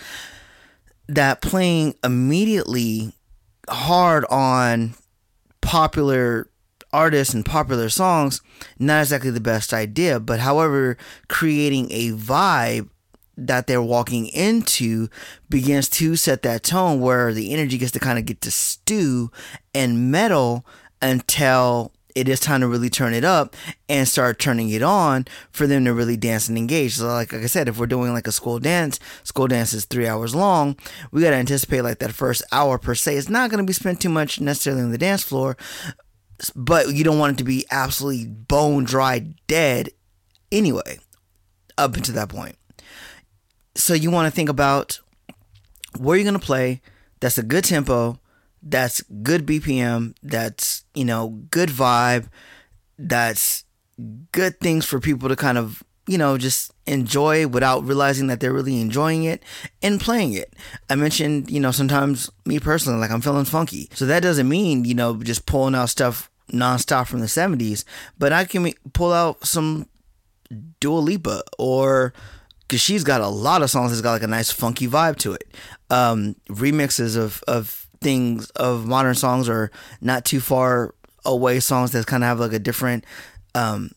that 1.08 1.40
playing 1.40 1.94
immediately 2.02 3.12
hard 3.68 4.24
on 4.30 4.94
popular 5.60 6.50
artists 6.92 7.34
and 7.34 7.44
popular 7.44 7.88
songs, 7.88 8.40
not 8.78 9.00
exactly 9.02 9.30
the 9.30 9.40
best 9.40 9.72
idea. 9.72 10.20
But 10.20 10.40
however, 10.40 10.96
creating 11.28 11.90
a 11.90 12.12
vibe 12.12 12.88
that 13.36 13.66
they're 13.66 13.82
walking 13.82 14.28
into 14.28 15.08
begins 15.48 15.88
to 15.90 16.16
set 16.16 16.42
that 16.42 16.62
tone 16.62 17.00
where 17.00 17.34
the 17.34 17.52
energy 17.52 17.76
gets 17.76 17.92
to 17.92 18.00
kind 18.00 18.18
of 18.18 18.24
get 18.24 18.40
to 18.40 18.50
stew 18.50 19.30
and 19.74 20.10
metal 20.10 20.64
until 21.02 21.92
it 22.16 22.30
is 22.30 22.40
time 22.40 22.62
to 22.62 22.66
really 22.66 22.88
turn 22.88 23.12
it 23.12 23.24
up 23.24 23.54
and 23.90 24.08
start 24.08 24.38
turning 24.38 24.70
it 24.70 24.82
on 24.82 25.26
for 25.50 25.66
them 25.66 25.84
to 25.84 25.92
really 25.92 26.16
dance 26.16 26.48
and 26.48 26.56
engage. 26.56 26.94
So, 26.94 27.06
like, 27.08 27.30
like 27.30 27.42
I 27.42 27.46
said, 27.46 27.68
if 27.68 27.78
we're 27.78 27.86
doing 27.86 28.14
like 28.14 28.26
a 28.26 28.32
school 28.32 28.58
dance, 28.58 28.98
school 29.22 29.46
dance 29.46 29.74
is 29.74 29.84
three 29.84 30.08
hours 30.08 30.34
long. 30.34 30.76
We 31.12 31.20
got 31.20 31.30
to 31.30 31.36
anticipate 31.36 31.82
like 31.82 31.98
that 31.98 32.14
first 32.14 32.42
hour 32.50 32.78
per 32.78 32.94
se 32.94 33.16
is 33.16 33.28
not 33.28 33.50
going 33.50 33.62
to 33.62 33.66
be 33.66 33.74
spent 33.74 34.00
too 34.00 34.08
much 34.08 34.40
necessarily 34.40 34.82
on 34.82 34.92
the 34.92 34.98
dance 34.98 35.22
floor, 35.22 35.58
but 36.54 36.88
you 36.94 37.04
don't 37.04 37.18
want 37.18 37.34
it 37.34 37.38
to 37.38 37.44
be 37.44 37.66
absolutely 37.70 38.26
bone 38.26 38.84
dry 38.84 39.18
dead 39.46 39.90
anyway, 40.50 40.98
up 41.76 41.96
until 41.96 42.14
that 42.14 42.30
point. 42.30 42.56
So, 43.74 43.92
you 43.92 44.10
want 44.10 44.26
to 44.26 44.34
think 44.34 44.48
about 44.48 45.00
where 45.98 46.16
you're 46.16 46.24
going 46.24 46.40
to 46.40 46.46
play. 46.46 46.80
That's 47.20 47.36
a 47.36 47.42
good 47.42 47.64
tempo 47.64 48.18
that's 48.62 49.02
good 49.22 49.46
BPM, 49.46 50.14
that's, 50.22 50.84
you 50.94 51.04
know, 51.04 51.28
good 51.50 51.68
vibe, 51.68 52.28
that's 52.98 53.64
good 54.32 54.60
things 54.60 54.84
for 54.84 55.00
people 55.00 55.28
to 55.28 55.36
kind 55.36 55.58
of, 55.58 55.82
you 56.06 56.18
know, 56.18 56.38
just 56.38 56.72
enjoy 56.86 57.46
without 57.46 57.84
realizing 57.84 58.28
that 58.28 58.40
they're 58.40 58.52
really 58.52 58.80
enjoying 58.80 59.24
it 59.24 59.42
and 59.82 60.00
playing 60.00 60.32
it. 60.32 60.54
I 60.88 60.94
mentioned, 60.94 61.50
you 61.50 61.60
know, 61.60 61.70
sometimes 61.70 62.30
me 62.44 62.60
personally, 62.60 63.00
like 63.00 63.10
I'm 63.10 63.20
feeling 63.20 63.44
funky. 63.44 63.88
So 63.92 64.06
that 64.06 64.22
doesn't 64.22 64.48
mean, 64.48 64.84
you 64.84 64.94
know, 64.94 65.16
just 65.22 65.46
pulling 65.46 65.74
out 65.74 65.90
stuff 65.90 66.30
nonstop 66.52 67.06
from 67.06 67.20
the 67.20 67.26
70s, 67.26 67.84
but 68.18 68.32
I 68.32 68.44
can 68.44 68.72
pull 68.92 69.12
out 69.12 69.44
some 69.46 69.88
Dua 70.80 70.98
Lipa 70.98 71.42
or 71.58 72.12
because 72.60 72.80
she's 72.80 73.04
got 73.04 73.20
a 73.20 73.28
lot 73.28 73.62
of 73.62 73.70
songs 73.70 73.90
that's 73.90 74.00
got 74.00 74.12
like 74.12 74.22
a 74.22 74.28
nice 74.28 74.50
funky 74.50 74.88
vibe 74.88 75.16
to 75.18 75.32
it. 75.32 75.44
Um, 75.90 76.34
remixes 76.48 77.16
of, 77.16 77.42
of 77.46 77.85
things 78.06 78.50
of 78.50 78.86
modern 78.86 79.16
songs 79.16 79.48
or 79.48 79.72
not 80.00 80.24
too 80.24 80.38
far 80.38 80.94
away 81.24 81.58
songs 81.58 81.90
that 81.90 82.06
kind 82.06 82.22
of 82.22 82.28
have 82.28 82.38
like 82.38 82.52
a 82.52 82.58
different 82.60 83.04
um, 83.56 83.90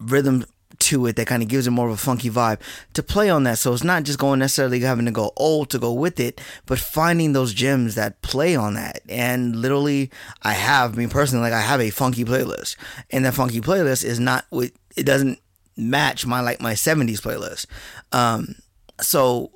rhythm 0.00 0.44
to 0.80 1.06
it 1.06 1.14
that 1.14 1.28
kind 1.28 1.40
of 1.40 1.48
gives 1.48 1.68
it 1.68 1.70
more 1.70 1.86
of 1.86 1.94
a 1.94 1.96
funky 1.96 2.28
vibe 2.28 2.58
to 2.94 3.04
play 3.04 3.30
on 3.30 3.44
that. 3.44 3.58
So 3.58 3.72
it's 3.72 3.84
not 3.84 4.02
just 4.02 4.18
going 4.18 4.40
necessarily 4.40 4.80
having 4.80 5.04
to 5.04 5.12
go 5.12 5.30
old 5.36 5.70
to 5.70 5.78
go 5.78 5.92
with 5.92 6.18
it, 6.18 6.40
but 6.66 6.80
finding 6.80 7.32
those 7.32 7.54
gems 7.54 7.94
that 7.94 8.22
play 8.22 8.56
on 8.56 8.74
that. 8.74 9.02
And 9.08 9.54
literally, 9.54 10.10
I 10.42 10.54
have 10.54 10.96
me 10.96 11.06
personally, 11.06 11.44
like 11.44 11.52
I 11.52 11.60
have 11.60 11.80
a 11.80 11.90
funky 11.90 12.24
playlist, 12.24 12.74
and 13.12 13.24
that 13.24 13.34
funky 13.34 13.60
playlist 13.60 14.04
is 14.04 14.18
not 14.18 14.46
what 14.50 14.72
it 14.96 15.06
doesn't 15.06 15.38
match 15.76 16.26
my 16.26 16.40
like 16.40 16.60
my 16.60 16.72
70s 16.72 17.20
playlist. 17.20 17.66
Um, 18.10 18.56
so 19.00 19.52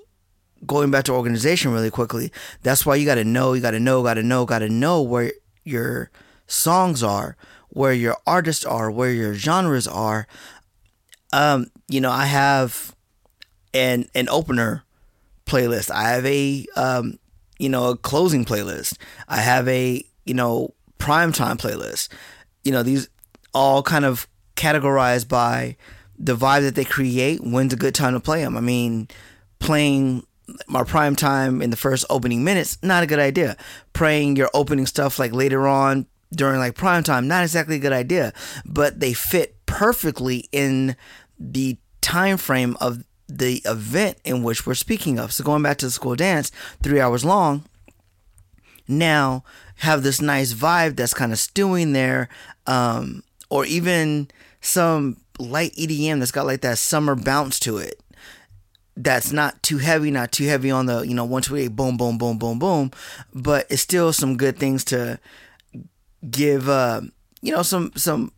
going 0.67 0.90
back 0.90 1.05
to 1.05 1.12
organization 1.12 1.73
really 1.73 1.90
quickly, 1.90 2.33
that's 2.62 2.85
why 2.85 2.97
you 2.97 3.07
got 3.07 3.17
to 3.17 3.25
know, 3.25 3.52
you 3.52 3.61
got 3.61 3.73
to 3.73 3.81
know, 3.81 4.02
got 4.02 4.14
to 4.14 4.23
know, 4.23 4.45
got 4.45 4.61
to 4.61 4.69
know 4.69 5.02
where 5.02 5.33
your 5.64 6.11
songs 6.47 7.02
are, 7.02 7.37
where 7.69 7.93
your 7.93 8.17
artists 8.26 8.64
are, 8.64 8.90
where 8.90 9.11
your 9.11 9.35
genres 9.35 9.87
are. 9.87 10.26
Um, 11.33 11.67
you 11.88 12.00
know, 12.00 12.11
I 12.11 12.26
have 12.26 12.95
an 13.73 14.07
an 14.14 14.29
opener 14.29 14.85
playlist. 15.47 15.90
I 15.90 16.11
have 16.11 16.26
a 16.26 16.67
um, 16.76 17.19
you 17.59 17.69
know, 17.69 17.90
a 17.90 17.97
closing 17.97 18.45
playlist. 18.45 18.97
I 19.29 19.37
have 19.37 19.69
a, 19.69 20.05
you 20.25 20.35
know, 20.35 20.75
prime 20.99 21.31
time 21.31 21.59
playlist. 21.59 22.09
You 22.64 22.73
know, 22.73 22.83
these 22.83 23.09
all 23.52 23.83
kind 23.83 24.05
of 24.05 24.26
categorized 24.57 25.29
by 25.29 25.76
the 26.19 26.37
vibe 26.37 26.62
that 26.62 26.75
they 26.75 26.85
create. 26.85 27.40
When's 27.43 27.73
a 27.73 27.76
good 27.76 27.95
time 27.95 28.14
to 28.14 28.21
play 28.21 28.43
them? 28.43 28.57
I 28.57 28.61
mean, 28.61 29.09
playing 29.59 30.26
my 30.66 30.85
prime 30.85 31.16
time 31.16 31.62
in 31.62 31.71
the 31.71 31.76
first 31.76 32.04
opening 32.11 32.45
minutes, 32.45 32.78
not 32.83 33.02
a 33.02 33.07
good 33.07 33.19
idea. 33.19 33.57
Playing 33.92 34.37
your 34.37 34.50
opening 34.54 34.87
stuff 34.87 35.19
like 35.19 35.33
later 35.33 35.66
on 35.66 36.07
during 36.33 36.59
like 36.59 36.75
prime 36.75 37.02
time, 37.02 37.28
not 37.28 37.42
exactly 37.42 37.76
a 37.76 37.80
good 37.80 37.92
idea. 37.92 38.33
But 38.64 39.00
they 39.00 39.12
fit 39.12 39.57
perfectly 39.66 40.49
in 40.52 40.97
the 41.38 41.78
time 42.00 42.37
frame 42.37 42.76
of 42.80 43.04
the 43.28 43.62
event 43.64 44.19
in 44.25 44.42
which 44.42 44.66
we're 44.66 44.75
speaking 44.75 45.19
of. 45.19 45.33
So 45.33 45.45
going 45.45 45.62
back 45.62 45.78
to 45.78 45.87
the 45.87 45.92
school 45.92 46.16
dance, 46.16 46.50
three 46.83 47.00
hours 47.00 47.25
long, 47.25 47.64
now 48.88 49.45
have 49.76 50.02
this 50.02 50.21
nice 50.21 50.52
vibe 50.52 50.97
that's 50.97 51.14
kind 51.14 51.33
of 51.33 51.38
stewing 51.38 51.92
there, 51.92 52.28
um, 52.66 53.23
or 53.49 53.64
even 53.64 54.28
some 54.61 55.16
light 55.38 55.73
EDM 55.75 56.19
that's 56.19 56.33
got 56.33 56.47
like 56.47 56.61
that 56.61 56.78
summer 56.78 57.14
bounce 57.14 57.59
to 57.61 57.78
it. 57.78 58.00
That's 59.02 59.33
not 59.33 59.62
too 59.62 59.78
heavy, 59.78 60.11
not 60.11 60.33
too 60.33 60.45
heavy 60.45 60.71
on 60.71 60.87
the, 60.87 61.00
you 61.00 61.14
know, 61.14 61.25
128 61.25 61.69
boom, 61.69 61.97
boom, 61.97 62.19
boom, 62.19 62.38
boom, 62.38 62.59
boom, 62.59 62.90
but 63.33 63.66
it's 63.71 63.83
still 63.83 64.12
some 64.12 64.37
good 64.37 64.59
things 64.59 64.85
to 64.87 65.19
give, 66.30 66.69
uh, 66.69 67.00
you 67.40 67.52
know, 67.52 67.62
some, 67.62 67.92
some 67.97 68.33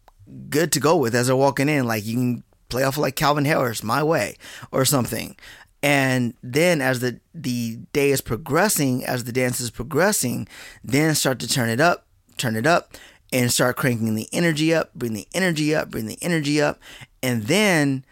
good 0.49 0.71
to 0.73 0.81
go 0.81 0.97
with 0.97 1.15
as 1.15 1.27
they're 1.27 1.37
walking 1.37 1.69
in. 1.69 1.87
Like 1.87 2.05
you 2.05 2.15
can 2.15 2.45
play 2.69 2.85
off 2.85 2.97
like 2.97 3.17
Calvin 3.17 3.45
Harris, 3.45 3.83
My 3.83 4.03
Way, 4.03 4.37
or 4.71 4.85
something. 4.85 5.37
And 5.83 6.35
then 6.43 6.81
as 6.81 7.01
the 7.01 7.19
the 7.35 7.79
day 7.93 8.11
is 8.11 8.21
progressing, 8.21 9.05
as 9.05 9.25
the 9.25 9.33
dance 9.33 9.61
is 9.61 9.71
progressing, 9.71 10.47
then 10.85 11.15
start 11.15 11.41
to 11.41 11.49
turn 11.49 11.69
it 11.69 11.81
up, 11.81 12.07
turn 12.37 12.55
it 12.55 12.67
up, 12.67 12.97
and 13.33 13.51
start 13.51 13.77
cranking 13.77 14.15
the 14.15 14.29
energy 14.33 14.73
up, 14.73 14.95
bring 14.95 15.13
the 15.13 15.27
energy 15.35 15.75
up, 15.75 15.91
bring 15.91 16.07
the 16.07 16.19
energy 16.23 16.63
up, 16.63 16.79
and 17.21 17.45
then 17.45 18.05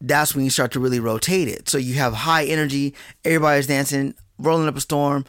that's 0.00 0.34
when 0.34 0.44
you 0.44 0.50
start 0.50 0.72
to 0.72 0.80
really 0.80 1.00
rotate 1.00 1.48
it. 1.48 1.68
So 1.68 1.78
you 1.78 1.94
have 1.94 2.12
high 2.12 2.44
energy, 2.44 2.94
everybody's 3.24 3.66
dancing, 3.66 4.14
rolling 4.38 4.68
up 4.68 4.76
a 4.76 4.80
storm, 4.80 5.24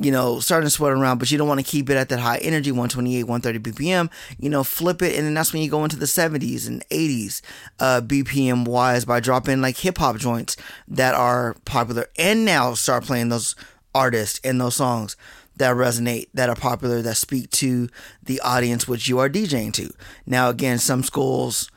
you 0.00 0.12
know, 0.12 0.38
starting 0.38 0.66
to 0.66 0.70
sweat 0.70 0.92
around, 0.92 1.18
but 1.18 1.30
you 1.30 1.38
don't 1.38 1.48
want 1.48 1.58
to 1.58 1.66
keep 1.66 1.90
it 1.90 1.96
at 1.96 2.08
that 2.08 2.20
high 2.20 2.38
energy, 2.38 2.70
128, 2.70 3.24
130 3.24 3.72
BPM. 3.72 4.10
You 4.38 4.48
know, 4.48 4.62
flip 4.62 5.02
it, 5.02 5.16
and 5.16 5.26
then 5.26 5.34
that's 5.34 5.52
when 5.52 5.62
you 5.62 5.70
go 5.70 5.82
into 5.82 5.96
the 5.96 6.06
70s 6.06 6.68
and 6.68 6.86
80s 6.88 7.42
uh, 7.80 8.00
BPM 8.00 8.66
wise 8.66 9.04
by 9.04 9.18
dropping 9.18 9.60
like 9.60 9.76
hip 9.78 9.98
hop 9.98 10.16
joints 10.16 10.56
that 10.86 11.14
are 11.14 11.56
popular, 11.64 12.06
and 12.16 12.44
now 12.44 12.74
start 12.74 13.04
playing 13.04 13.28
those 13.28 13.56
artists 13.94 14.40
and 14.44 14.60
those 14.60 14.76
songs 14.76 15.16
that 15.56 15.74
resonate, 15.74 16.28
that 16.32 16.48
are 16.48 16.54
popular, 16.54 17.02
that 17.02 17.16
speak 17.16 17.50
to 17.50 17.88
the 18.22 18.40
audience 18.40 18.86
which 18.86 19.08
you 19.08 19.18
are 19.18 19.28
DJing 19.28 19.72
to. 19.72 19.92
Now, 20.24 20.50
again, 20.50 20.78
some 20.78 21.02
schools, 21.02 21.68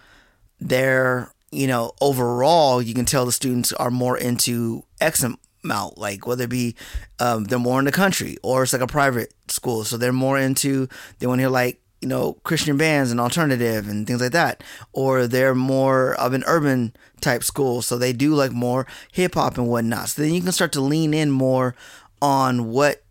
they're 0.59 1.33
you 1.51 1.67
know, 1.67 1.93
overall, 2.01 2.81
you 2.81 2.93
can 2.93 3.05
tell 3.05 3.25
the 3.25 3.31
students 3.31 3.73
are 3.73 3.91
more 3.91 4.17
into 4.17 4.83
X 4.99 5.23
out 5.69 5.97
like 5.97 6.25
whether 6.25 6.45
it 6.45 6.49
be 6.49 6.75
um, 7.19 7.43
they're 7.43 7.59
more 7.59 7.77
in 7.77 7.85
the 7.85 7.91
country 7.91 8.37
or 8.41 8.63
it's 8.63 8.73
like 8.73 8.81
a 8.81 8.87
private 8.87 9.33
school. 9.47 9.83
So 9.83 9.97
they're 9.97 10.13
more 10.13 10.39
into 10.39 10.87
they 11.19 11.27
want 11.27 11.39
to 11.39 11.43
hear 11.43 11.49
like 11.49 11.79
you 12.01 12.07
know 12.07 12.33
christian 12.43 12.77
bands 12.77 13.11
and 13.11 13.19
alternative 13.19 13.87
and 13.87 14.07
things 14.07 14.21
like 14.21 14.31
that 14.31 14.63
or 14.91 15.27
they're 15.27 15.53
more 15.53 16.15
of 16.15 16.33
an 16.33 16.43
urban 16.47 16.95
type 17.19 17.43
school. 17.43 17.81
So 17.81 17.97
they 17.97 18.13
do 18.13 18.33
like 18.33 18.51
more 18.51 18.87
hip-hop 19.11 19.57
and 19.57 19.67
whatnot. 19.67 20.09
So 20.09 20.23
then 20.23 20.33
you 20.33 20.41
can 20.41 20.51
start 20.51 20.71
to 20.73 20.81
lean 20.81 21.13
in 21.13 21.29
more 21.29 21.75
on 22.21 22.71
what 22.71 23.03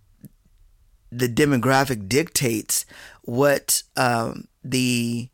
the 1.12 1.28
demographic 1.28 2.08
dictates 2.08 2.84
what 3.22 3.82
um, 3.96 4.48
the 4.64 5.28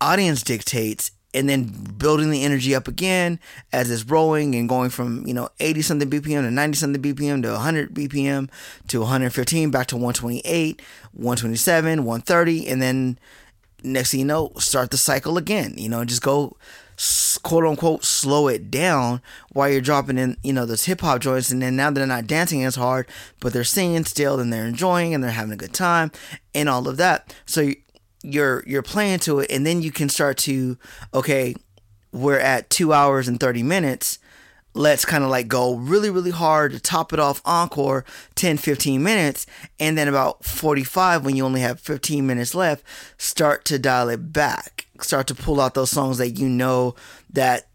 audience 0.00 0.42
dictates 0.42 1.10
and 1.36 1.48
then 1.48 1.64
building 1.98 2.30
the 2.30 2.42
energy 2.42 2.74
up 2.74 2.88
again 2.88 3.38
as 3.72 3.90
it's 3.90 4.04
rolling 4.04 4.54
and 4.54 4.68
going 4.68 4.90
from 4.90 5.24
you 5.26 5.34
know 5.34 5.48
80 5.60 5.82
something 5.82 6.10
bpm 6.10 6.42
to 6.42 6.50
90 6.50 6.76
something 6.76 7.02
bpm 7.02 7.42
to 7.42 7.52
100 7.52 7.94
bpm 7.94 8.50
to 8.88 9.00
115 9.00 9.70
back 9.70 9.86
to 9.88 9.96
128 9.96 10.82
127 11.12 12.04
130 12.04 12.68
and 12.68 12.82
then 12.82 13.18
next 13.86 14.10
thing 14.10 14.20
you 14.20 14.26
know 14.26 14.52
start 14.58 14.90
the 14.90 14.96
cycle 14.96 15.38
again. 15.38 15.74
You 15.76 15.88
know 15.88 16.04
just 16.04 16.22
go 16.22 16.56
quote 17.42 17.64
unquote 17.64 18.04
slow 18.04 18.48
it 18.48 18.70
down 18.70 19.20
while 19.52 19.68
you're 19.68 19.82
dropping 19.82 20.16
in 20.16 20.36
you 20.42 20.52
know 20.52 20.66
those 20.66 20.84
hip 20.84 21.00
hop 21.00 21.20
joints. 21.20 21.50
And 21.50 21.62
then 21.62 21.76
now 21.76 21.90
they're 21.90 22.06
not 22.06 22.26
dancing 22.26 22.64
as 22.64 22.76
hard 22.76 23.08
but 23.40 23.52
they're 23.52 23.64
singing 23.64 24.04
still 24.04 24.40
and 24.40 24.52
they're 24.52 24.66
enjoying 24.66 25.14
and 25.14 25.22
they're 25.22 25.30
having 25.30 25.52
a 25.52 25.56
good 25.56 25.74
time 25.74 26.10
and 26.54 26.68
all 26.68 26.88
of 26.88 26.96
that. 26.96 27.34
So 27.46 27.72
you're 28.26 28.64
you're 28.66 28.82
playing 28.82 29.20
to 29.20 29.40
it 29.40 29.50
and 29.50 29.64
then 29.64 29.82
you 29.82 29.92
can 29.92 30.08
start 30.08 30.36
to 30.36 30.76
okay 31.14 31.54
we're 32.12 32.38
at 32.38 32.70
two 32.70 32.92
hours 32.92 33.28
and 33.28 33.38
30 33.38 33.62
minutes. 33.62 34.18
Let's 34.74 35.04
kind 35.04 35.24
of 35.24 35.30
like 35.30 35.48
go 35.48 35.74
really 35.74 36.10
really 36.10 36.30
hard 36.30 36.72
to 36.72 36.80
top 36.80 37.12
it 37.12 37.18
off 37.18 37.40
encore 37.44 38.04
10 38.34 38.58
15 38.58 39.02
minutes 39.02 39.46
and 39.80 39.96
then 39.96 40.06
about 40.06 40.44
45 40.44 41.24
when 41.24 41.34
you 41.34 41.44
only 41.44 41.60
have 41.62 41.80
15 41.80 42.26
minutes 42.26 42.54
left 42.54 42.84
start 43.16 43.64
to 43.66 43.78
dial 43.78 44.10
it 44.10 44.32
back. 44.32 44.86
Start 45.00 45.26
to 45.28 45.34
pull 45.34 45.60
out 45.60 45.74
those 45.74 45.90
songs 45.90 46.18
that 46.18 46.32
you 46.32 46.48
know 46.48 46.94
that 47.32 47.68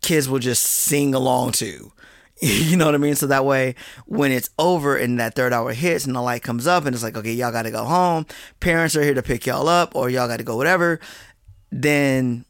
kids 0.00 0.28
will 0.28 0.38
just 0.38 0.62
sing 0.62 1.14
along 1.14 1.52
to 1.52 1.92
you 2.42 2.76
know 2.76 2.86
what 2.86 2.94
I 2.94 2.98
mean? 2.98 3.16
So 3.16 3.26
that 3.26 3.44
way, 3.44 3.74
when 4.06 4.30
it's 4.30 4.50
over 4.58 4.96
and 4.96 5.18
that 5.18 5.34
third 5.34 5.52
hour 5.52 5.72
hits 5.72 6.06
and 6.06 6.14
the 6.14 6.22
light 6.22 6.42
comes 6.42 6.66
up 6.66 6.84
and 6.84 6.94
it's 6.94 7.02
like, 7.02 7.16
okay, 7.16 7.32
y'all 7.32 7.52
got 7.52 7.62
to 7.62 7.70
go 7.70 7.84
home. 7.84 8.26
Parents 8.60 8.94
are 8.96 9.02
here 9.02 9.14
to 9.14 9.22
pick 9.22 9.46
y'all 9.46 9.68
up 9.68 9.96
or 9.96 10.08
y'all 10.08 10.28
got 10.28 10.36
to 10.36 10.44
go 10.44 10.56
whatever. 10.56 11.00
Then 11.70 12.44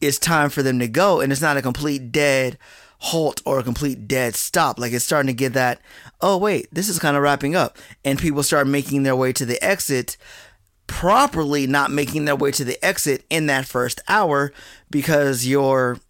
it's 0.00 0.18
time 0.18 0.48
for 0.48 0.62
them 0.62 0.78
to 0.78 0.88
go. 0.88 1.20
And 1.20 1.32
it's 1.32 1.42
not 1.42 1.56
a 1.56 1.62
complete 1.62 2.12
dead 2.12 2.56
halt 3.00 3.42
or 3.44 3.58
a 3.58 3.62
complete 3.62 4.08
dead 4.08 4.34
stop. 4.34 4.78
Like 4.78 4.92
it's 4.92 5.04
starting 5.04 5.28
to 5.28 5.34
get 5.34 5.52
that, 5.52 5.80
oh, 6.20 6.38
wait, 6.38 6.68
this 6.72 6.88
is 6.88 6.98
kind 6.98 7.16
of 7.16 7.22
wrapping 7.22 7.54
up. 7.54 7.76
And 8.04 8.18
people 8.18 8.42
start 8.42 8.66
making 8.66 9.02
their 9.02 9.16
way 9.16 9.32
to 9.34 9.44
the 9.44 9.62
exit 9.62 10.16
properly, 10.86 11.66
not 11.66 11.90
making 11.90 12.24
their 12.24 12.36
way 12.36 12.50
to 12.52 12.64
the 12.64 12.82
exit 12.82 13.24
in 13.28 13.46
that 13.46 13.66
first 13.66 14.00
hour 14.08 14.52
because 14.90 15.46
you're 15.46 16.00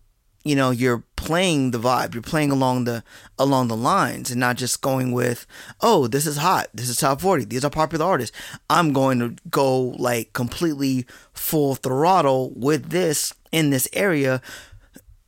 you 0.45 0.55
know 0.55 0.71
you're 0.71 1.03
playing 1.19 1.73
the 1.73 1.79
vibe. 1.79 2.15
You're 2.15 2.23
playing 2.23 2.53
along 2.53 2.85
the 2.85 3.03
along 3.39 3.67
the 3.67 3.77
lines 3.77 4.31
and 4.31 4.39
not 4.39 4.57
just 4.57 4.81
going 4.81 5.11
with 5.11 5.47
oh 5.81 6.07
this 6.07 6.27
is 6.27 6.37
hot. 6.37 6.69
This 6.73 6.89
is 6.89 6.97
top 6.97 7.21
40 7.21 7.45
these 7.45 7.65
are 7.65 7.71
popular 7.71 8.07
artists. 8.07 8.37
I'm 8.71 8.93
going 8.93 9.19
to 9.19 9.35
go 9.51 9.79
like 9.99 10.33
completely 10.33 11.07
full 11.33 11.75
throttle 11.75 12.53
with 12.55 12.91
this 12.91 13.35
in 13.51 13.71
this 13.71 13.89
area 13.93 14.41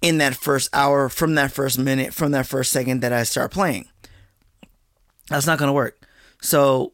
in 0.01 0.19
that 0.19 0.37
first 0.37 0.71
hour 0.73 1.09
from 1.09 1.35
that 1.35 1.51
first 1.51 1.79
minute 1.79 2.15
from 2.15 2.31
that 2.33 2.47
first 2.47 2.71
second 2.71 3.01
that 3.01 3.13
i 3.13 3.25
start 3.25 3.51
playing. 3.51 3.89
That's 5.29 5.47
not 5.47 5.59
going 5.59 5.69
to 5.69 5.75
work. 5.75 6.07
So 6.41 6.93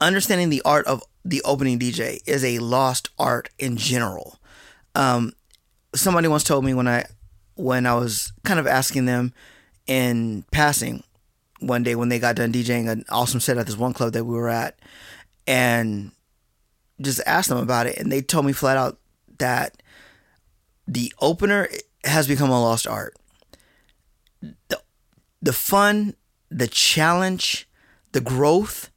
understanding 0.00 0.50
the 0.50 0.62
art 0.64 0.86
of 0.86 1.02
the 1.24 1.40
opening 1.42 1.78
dj 1.78 2.20
is 2.26 2.44
a 2.44 2.58
lost 2.58 3.10
art 3.16 3.48
in 3.60 3.76
general. 3.76 4.40
Um, 4.96 5.34
somebody 5.94 6.26
once 6.26 6.42
told 6.42 6.64
me 6.64 6.74
when 6.74 6.88
I 6.88 7.06
when 7.56 7.86
I 7.86 7.94
was 7.94 8.32
kind 8.44 8.60
of 8.60 8.66
asking 8.66 9.06
them 9.06 9.32
in 9.86 10.44
passing 10.52 11.02
one 11.60 11.82
day 11.82 11.94
when 11.94 12.08
they 12.08 12.18
got 12.18 12.36
done 12.36 12.52
DJing 12.52 12.88
an 12.88 13.04
awesome 13.08 13.40
set 13.40 13.58
at 13.58 13.66
this 13.66 13.76
one 13.76 13.92
club 13.92 14.12
that 14.12 14.24
we 14.24 14.34
were 14.34 14.48
at 14.48 14.78
and 15.46 16.12
just 17.00 17.20
asked 17.26 17.48
them 17.48 17.58
about 17.58 17.86
it 17.86 17.98
and 17.98 18.12
they 18.12 18.20
told 18.20 18.46
me 18.46 18.52
flat 18.52 18.76
out 18.76 18.98
that 19.38 19.82
the 20.86 21.12
opener 21.20 21.68
has 22.04 22.28
become 22.28 22.50
a 22.50 22.60
lost 22.60 22.86
art. 22.86 23.16
The, 24.40 24.80
the 25.42 25.52
fun, 25.52 26.14
the 26.50 26.68
challenge, 26.68 27.68
the 28.12 28.20
growth, 28.20 28.90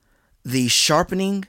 the 0.44 0.68
sharpening 0.68 1.46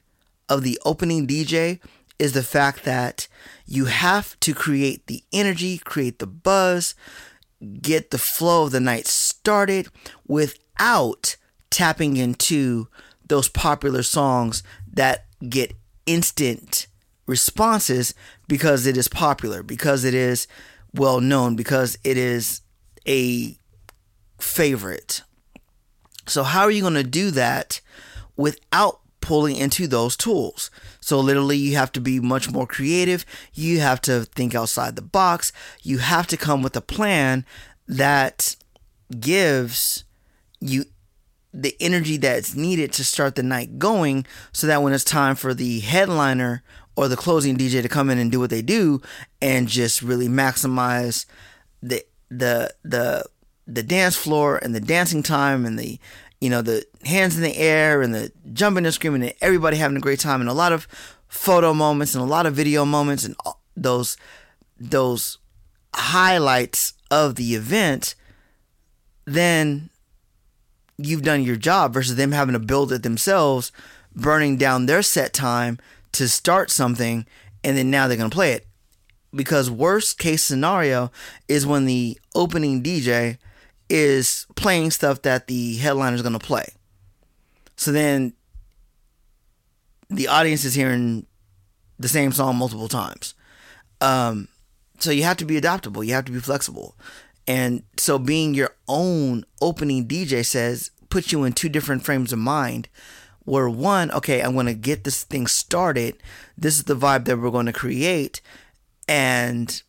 of 0.48 0.62
the 0.62 0.78
opening 0.84 1.26
DJ 1.26 1.80
is 2.20 2.32
the 2.32 2.42
fact 2.42 2.84
that 2.84 3.26
you 3.66 3.86
have 3.86 4.38
to 4.40 4.54
create 4.54 5.06
the 5.06 5.24
energy, 5.32 5.78
create 5.78 6.18
the 6.18 6.26
buzz, 6.26 6.94
get 7.80 8.10
the 8.10 8.18
flow 8.18 8.64
of 8.64 8.72
the 8.72 8.80
night 8.80 9.06
started 9.06 9.88
without 10.26 11.36
tapping 11.70 12.16
into 12.16 12.88
those 13.26 13.48
popular 13.48 14.02
songs 14.02 14.62
that 14.92 15.24
get 15.48 15.72
instant 16.04 16.88
responses 17.26 18.12
because 18.48 18.86
it 18.86 18.96
is 18.96 19.08
popular, 19.08 19.62
because 19.62 20.04
it 20.04 20.14
is 20.14 20.46
well 20.92 21.20
known, 21.20 21.56
because 21.56 21.96
it 22.04 22.18
is 22.18 22.60
a 23.06 23.56
favorite. 24.38 25.22
So, 26.26 26.42
how 26.42 26.62
are 26.62 26.70
you 26.70 26.82
going 26.82 26.94
to 26.94 27.04
do 27.04 27.30
that 27.30 27.80
without 28.36 29.00
pulling 29.30 29.54
into 29.54 29.86
those 29.86 30.16
tools. 30.16 30.72
So 30.98 31.20
literally 31.20 31.56
you 31.56 31.76
have 31.76 31.92
to 31.92 32.00
be 32.00 32.18
much 32.18 32.50
more 32.50 32.66
creative. 32.66 33.24
You 33.54 33.78
have 33.78 34.00
to 34.00 34.24
think 34.24 34.56
outside 34.56 34.96
the 34.96 35.02
box. 35.02 35.52
You 35.82 35.98
have 35.98 36.26
to 36.26 36.36
come 36.36 36.62
with 36.64 36.74
a 36.74 36.80
plan 36.80 37.46
that 37.86 38.56
gives 39.20 40.02
you 40.58 40.86
the 41.54 41.76
energy 41.78 42.16
that's 42.16 42.56
needed 42.56 42.92
to 42.94 43.04
start 43.04 43.36
the 43.36 43.44
night 43.44 43.78
going 43.78 44.26
so 44.50 44.66
that 44.66 44.82
when 44.82 44.92
it's 44.92 45.04
time 45.04 45.36
for 45.36 45.54
the 45.54 45.78
headliner 45.78 46.64
or 46.96 47.06
the 47.06 47.16
closing 47.16 47.56
DJ 47.56 47.82
to 47.82 47.88
come 47.88 48.10
in 48.10 48.18
and 48.18 48.32
do 48.32 48.40
what 48.40 48.50
they 48.50 48.62
do 48.62 49.00
and 49.40 49.68
just 49.68 50.02
really 50.02 50.26
maximize 50.26 51.24
the 51.80 52.04
the 52.30 52.74
the 52.82 53.24
the 53.68 53.84
dance 53.84 54.16
floor 54.16 54.56
and 54.56 54.74
the 54.74 54.80
dancing 54.80 55.22
time 55.22 55.64
and 55.64 55.78
the 55.78 56.00
you 56.40 56.50
know 56.50 56.62
the 56.62 56.84
hands 57.04 57.36
in 57.36 57.42
the 57.42 57.56
air 57.56 58.02
and 58.02 58.14
the 58.14 58.32
jumping 58.52 58.84
and 58.84 58.94
screaming 58.94 59.22
and 59.22 59.34
everybody 59.40 59.76
having 59.76 59.96
a 59.96 60.00
great 60.00 60.20
time. 60.20 60.40
And 60.40 60.50
a 60.50 60.54
lot 60.54 60.72
of 60.72 60.86
photo 61.28 61.72
moments 61.74 62.14
and 62.14 62.22
a 62.22 62.26
lot 62.26 62.46
of 62.46 62.54
video 62.54 62.84
moments 62.84 63.24
and 63.24 63.36
those 63.76 64.16
those 64.78 65.38
highlights 65.94 66.94
of 67.10 67.34
the 67.34 67.54
event 67.54 68.14
then 69.24 69.90
you've 70.98 71.22
done 71.22 71.42
your 71.42 71.56
job 71.56 71.92
versus 71.92 72.16
them 72.16 72.32
having 72.32 72.52
to 72.52 72.58
build 72.58 72.92
it 72.92 73.02
themselves 73.02 73.72
burning 74.14 74.56
down 74.56 74.86
their 74.86 75.02
set 75.02 75.32
time 75.32 75.78
to 76.12 76.28
start 76.28 76.70
something 76.70 77.26
and 77.62 77.76
then 77.76 77.90
now 77.90 78.08
they're 78.08 78.16
going 78.16 78.30
to 78.30 78.34
play 78.34 78.52
it. 78.52 78.66
Because 79.34 79.70
worst 79.70 80.18
case 80.18 80.42
scenario 80.42 81.12
is 81.46 81.66
when 81.66 81.84
the 81.84 82.18
opening 82.34 82.82
DJ 82.82 83.38
is 83.90 84.46
playing 84.54 84.92
stuff 84.92 85.22
that 85.22 85.48
the 85.48 85.76
headliner 85.76 86.14
is 86.14 86.22
going 86.22 86.32
to 86.32 86.38
play. 86.38 86.72
So 87.76 87.90
then 87.92 88.34
the 90.08 90.28
audience 90.28 90.64
is 90.64 90.74
hearing 90.74 91.26
the 91.98 92.08
same 92.08 92.32
song 92.32 92.56
multiple 92.56 92.88
times. 92.88 93.34
Um, 94.00 94.48
so 94.98 95.10
you 95.10 95.24
have 95.24 95.36
to 95.38 95.44
be 95.44 95.56
adaptable. 95.56 96.04
You 96.04 96.14
have 96.14 96.24
to 96.26 96.32
be 96.32 96.40
flexible. 96.40 96.96
And 97.46 97.82
so 97.96 98.18
being 98.18 98.54
your 98.54 98.76
own 98.86 99.44
opening 99.60 100.06
DJ 100.06 100.46
says 100.46 100.92
puts 101.08 101.32
you 101.32 101.42
in 101.42 101.52
two 101.52 101.68
different 101.68 102.04
frames 102.04 102.32
of 102.32 102.38
mind. 102.38 102.88
Where 103.44 103.68
one, 103.68 104.12
okay, 104.12 104.42
I'm 104.42 104.54
going 104.54 104.66
to 104.66 104.74
get 104.74 105.02
this 105.02 105.24
thing 105.24 105.46
started. 105.46 106.22
This 106.56 106.76
is 106.76 106.84
the 106.84 106.94
vibe 106.94 107.24
that 107.24 107.38
we're 107.38 107.50
going 107.50 107.66
to 107.66 107.72
create. 107.72 108.40
And 109.08 109.82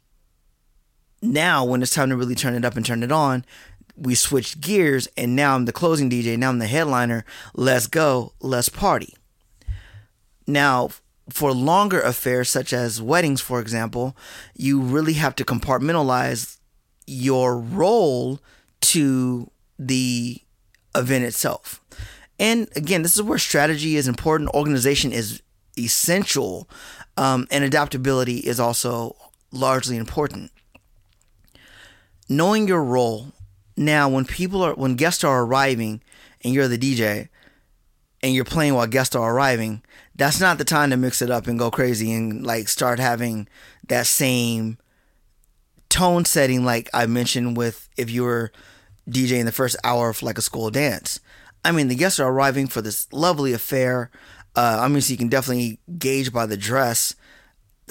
now, 1.21 1.63
when 1.63 1.83
it's 1.83 1.93
time 1.93 2.09
to 2.09 2.15
really 2.15 2.33
turn 2.33 2.55
it 2.55 2.65
up 2.65 2.75
and 2.75 2.85
turn 2.85 3.03
it 3.03 3.11
on, 3.11 3.45
we 3.95 4.15
switched 4.15 4.61
gears. 4.61 5.07
And 5.17 5.35
now 5.35 5.55
I'm 5.55 5.65
the 5.65 5.71
closing 5.71 6.09
DJ. 6.09 6.37
Now 6.37 6.49
I'm 6.49 6.59
the 6.59 6.67
headliner. 6.67 7.25
Let's 7.53 7.87
go. 7.87 8.33
Let's 8.41 8.69
party. 8.69 9.15
Now, 10.47 10.89
for 11.29 11.51
longer 11.53 12.01
affairs, 12.01 12.49
such 12.49 12.73
as 12.73 13.01
weddings, 13.01 13.41
for 13.41 13.59
example, 13.59 14.15
you 14.55 14.81
really 14.81 15.13
have 15.13 15.35
to 15.35 15.45
compartmentalize 15.45 16.57
your 17.07 17.57
role 17.57 18.39
to 18.81 19.49
the 19.77 20.41
event 20.95 21.25
itself. 21.25 21.81
And 22.39 22.67
again, 22.75 23.03
this 23.03 23.15
is 23.15 23.21
where 23.21 23.37
strategy 23.37 23.95
is 23.95 24.07
important, 24.07 24.49
organization 24.49 25.11
is 25.11 25.41
essential, 25.77 26.69
um, 27.17 27.47
and 27.51 27.63
adaptability 27.63 28.37
is 28.37 28.59
also 28.59 29.15
largely 29.51 29.97
important. 29.97 30.51
Knowing 32.27 32.67
your 32.67 32.83
role 32.83 33.33
now, 33.81 34.09
when 34.09 34.25
people 34.25 34.61
are 34.61 34.73
when 34.73 34.95
guests 34.95 35.23
are 35.23 35.43
arriving, 35.43 36.01
and 36.43 36.53
you're 36.53 36.67
the 36.67 36.77
DJ, 36.77 37.29
and 38.23 38.33
you're 38.33 38.45
playing 38.45 38.73
while 38.73 38.87
guests 38.87 39.15
are 39.15 39.33
arriving, 39.33 39.83
that's 40.15 40.39
not 40.39 40.57
the 40.57 40.65
time 40.65 40.89
to 40.91 40.97
mix 40.97 41.21
it 41.21 41.31
up 41.31 41.47
and 41.47 41.59
go 41.59 41.71
crazy 41.71 42.11
and 42.13 42.45
like 42.45 42.67
start 42.67 42.99
having 42.99 43.47
that 43.87 44.07
same 44.07 44.77
tone 45.89 46.25
setting 46.25 46.63
like 46.63 46.89
I 46.93 47.05
mentioned 47.05 47.57
with 47.57 47.89
if 47.97 48.09
you 48.09 48.23
were 48.23 48.51
DJing 49.09 49.45
the 49.45 49.51
first 49.51 49.75
hour 49.83 50.09
of 50.09 50.23
like 50.23 50.37
a 50.37 50.41
school 50.41 50.69
dance. 50.69 51.19
I 51.63 51.71
mean, 51.71 51.89
the 51.89 51.95
guests 51.95 52.19
are 52.19 52.31
arriving 52.31 52.67
for 52.67 52.81
this 52.81 53.11
lovely 53.11 53.53
affair. 53.53 54.09
Uh, 54.55 54.79
I 54.81 54.87
mean, 54.87 55.01
so 55.01 55.11
you 55.11 55.17
can 55.17 55.27
definitely 55.27 55.79
gauge 55.97 56.33
by 56.33 56.45
the 56.45 56.57
dress. 56.57 57.15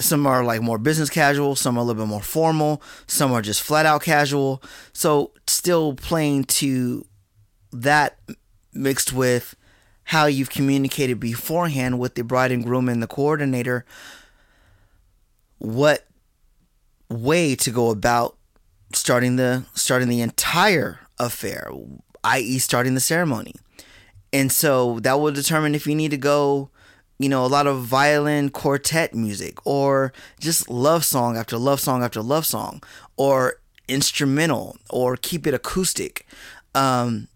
Some 0.01 0.27
are 0.27 0.43
like 0.43 0.61
more 0.61 0.77
business 0.77 1.09
casual, 1.09 1.55
some 1.55 1.77
are 1.77 1.81
a 1.81 1.83
little 1.83 2.03
bit 2.03 2.09
more 2.09 2.21
formal, 2.21 2.81
some 3.07 3.31
are 3.31 3.41
just 3.41 3.61
flat 3.61 3.85
out 3.85 4.01
casual. 4.01 4.61
So, 4.93 5.31
still 5.47 5.93
playing 5.93 6.45
to 6.45 7.05
that 7.71 8.19
mixed 8.73 9.13
with 9.13 9.55
how 10.05 10.25
you've 10.25 10.49
communicated 10.49 11.19
beforehand 11.19 11.99
with 11.99 12.15
the 12.15 12.23
bride 12.23 12.51
and 12.51 12.63
groom 12.63 12.89
and 12.89 13.01
the 13.01 13.07
coordinator 13.07 13.85
what 15.61 16.07
way 17.07 17.55
to 17.55 17.69
go 17.69 17.91
about 17.91 18.35
starting 18.93 19.35
the 19.35 19.63
starting 19.75 20.09
the 20.09 20.21
entire 20.21 20.99
affair, 21.19 21.69
i.e., 22.23 22.57
starting 22.57 22.95
the 22.95 22.99
ceremony. 22.99 23.53
And 24.33 24.51
so 24.51 24.99
that 25.01 25.19
will 25.19 25.31
determine 25.31 25.75
if 25.75 25.85
you 25.85 25.93
need 25.93 26.11
to 26.11 26.17
go, 26.17 26.71
you 27.21 27.29
know, 27.29 27.45
a 27.45 27.47
lot 27.47 27.67
of 27.67 27.83
violin 27.83 28.49
quartet 28.49 29.13
music 29.13 29.57
or 29.65 30.13
just 30.39 30.69
love 30.69 31.05
song 31.05 31.37
after 31.37 31.57
love 31.57 31.79
song 31.79 32.03
after 32.03 32.21
love 32.21 32.45
song 32.45 32.81
or 33.17 33.55
instrumental 33.87 34.77
or 34.89 35.15
keep 35.17 35.45
it 35.45 35.53
acoustic. 35.53 36.25
Um, 36.73 37.27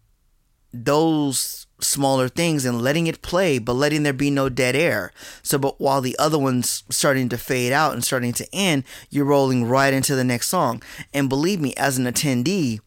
those 0.73 1.67
smaller 1.79 2.27
things 2.29 2.65
and 2.65 2.81
letting 2.81 3.07
it 3.07 3.21
play, 3.21 3.59
but 3.59 3.73
letting 3.73 4.03
there 4.03 4.13
be 4.13 4.29
no 4.29 4.49
dead 4.49 4.75
air. 4.75 5.11
So, 5.43 5.57
but 5.57 5.79
while 5.79 6.01
the 6.01 6.15
other 6.17 6.39
one's 6.39 6.83
starting 6.89 7.29
to 7.29 7.37
fade 7.37 7.71
out 7.71 7.93
and 7.93 8.03
starting 8.03 8.33
to 8.33 8.47
end, 8.53 8.83
you're 9.09 9.25
rolling 9.25 9.65
right 9.65 9.93
into 9.93 10.15
the 10.15 10.23
next 10.23 10.47
song. 10.47 10.81
And 11.13 11.29
believe 11.29 11.59
me, 11.61 11.73
as 11.75 11.97
an 11.97 12.05
attendee, 12.05 12.79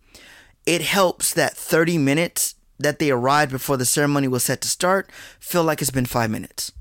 it 0.66 0.82
helps 0.82 1.32
that 1.34 1.56
30 1.56 1.98
minutes 1.98 2.54
that 2.78 2.98
they 2.98 3.10
arrived 3.10 3.52
before 3.52 3.76
the 3.76 3.84
ceremony 3.84 4.28
was 4.28 4.44
set 4.44 4.60
to 4.60 4.68
start 4.68 5.10
feel 5.40 5.64
like 5.64 5.80
it's 5.80 5.90
been 5.90 6.06
five 6.06 6.30
minutes. 6.30 6.72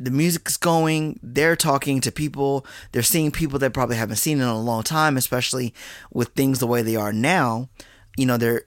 The 0.00 0.10
music's 0.10 0.56
going, 0.56 1.18
they're 1.22 1.56
talking 1.56 2.00
to 2.02 2.12
people, 2.12 2.64
they're 2.92 3.02
seeing 3.02 3.32
people 3.32 3.58
they 3.58 3.68
probably 3.68 3.96
haven't 3.96 4.16
seen 4.16 4.38
in 4.38 4.46
a 4.46 4.60
long 4.60 4.84
time, 4.84 5.16
especially 5.16 5.74
with 6.12 6.28
things 6.28 6.60
the 6.60 6.68
way 6.68 6.82
they 6.82 6.94
are 6.96 7.12
now. 7.12 7.68
You 8.16 8.26
know, 8.26 8.36
they're, 8.36 8.62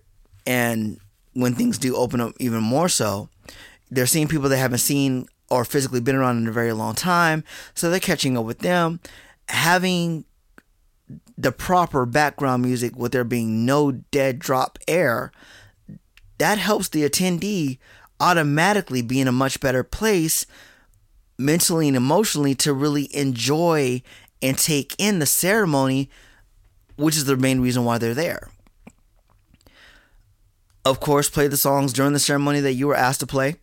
and 0.45 0.99
when 1.33 1.55
things 1.55 1.77
do 1.77 1.95
open 1.95 2.19
up 2.19 2.33
even 2.39 2.61
more 2.61 2.89
so, 2.89 3.29
they're 3.89 4.07
seeing 4.07 4.27
people 4.27 4.49
they 4.49 4.57
haven't 4.57 4.79
seen 4.79 5.27
or 5.49 5.65
physically 5.65 5.99
been 5.99 6.15
around 6.15 6.37
in 6.37 6.47
a 6.47 6.51
very 6.51 6.73
long 6.73 6.95
time. 6.95 7.43
So 7.73 7.89
they're 7.89 7.99
catching 7.99 8.37
up 8.37 8.45
with 8.45 8.59
them. 8.59 8.99
Having 9.49 10.25
the 11.37 11.51
proper 11.51 12.05
background 12.05 12.63
music 12.63 12.95
with 12.95 13.11
there 13.11 13.23
being 13.23 13.65
no 13.65 13.91
dead 13.91 14.39
drop 14.39 14.79
air, 14.87 15.31
that 16.37 16.57
helps 16.57 16.89
the 16.89 17.07
attendee 17.07 17.79
automatically 18.19 19.01
be 19.01 19.19
in 19.19 19.27
a 19.27 19.31
much 19.31 19.59
better 19.59 19.83
place 19.83 20.45
mentally 21.41 21.87
and 21.87 21.97
emotionally 21.97 22.55
to 22.55 22.73
really 22.73 23.13
enjoy 23.15 24.01
and 24.41 24.57
take 24.57 24.95
in 24.97 25.19
the 25.19 25.25
ceremony, 25.25 26.09
which 26.95 27.17
is 27.17 27.25
the 27.25 27.37
main 27.37 27.59
reason 27.59 27.83
why 27.83 27.97
they're 27.97 28.13
there 28.13 28.49
of 30.85 30.99
course, 30.99 31.29
play 31.29 31.47
the 31.47 31.57
songs 31.57 31.93
during 31.93 32.13
the 32.13 32.19
ceremony 32.19 32.59
that 32.59 32.73
you 32.73 32.87
were 32.87 32.95
asked 32.95 33.19
to 33.19 33.27
play. 33.27 33.55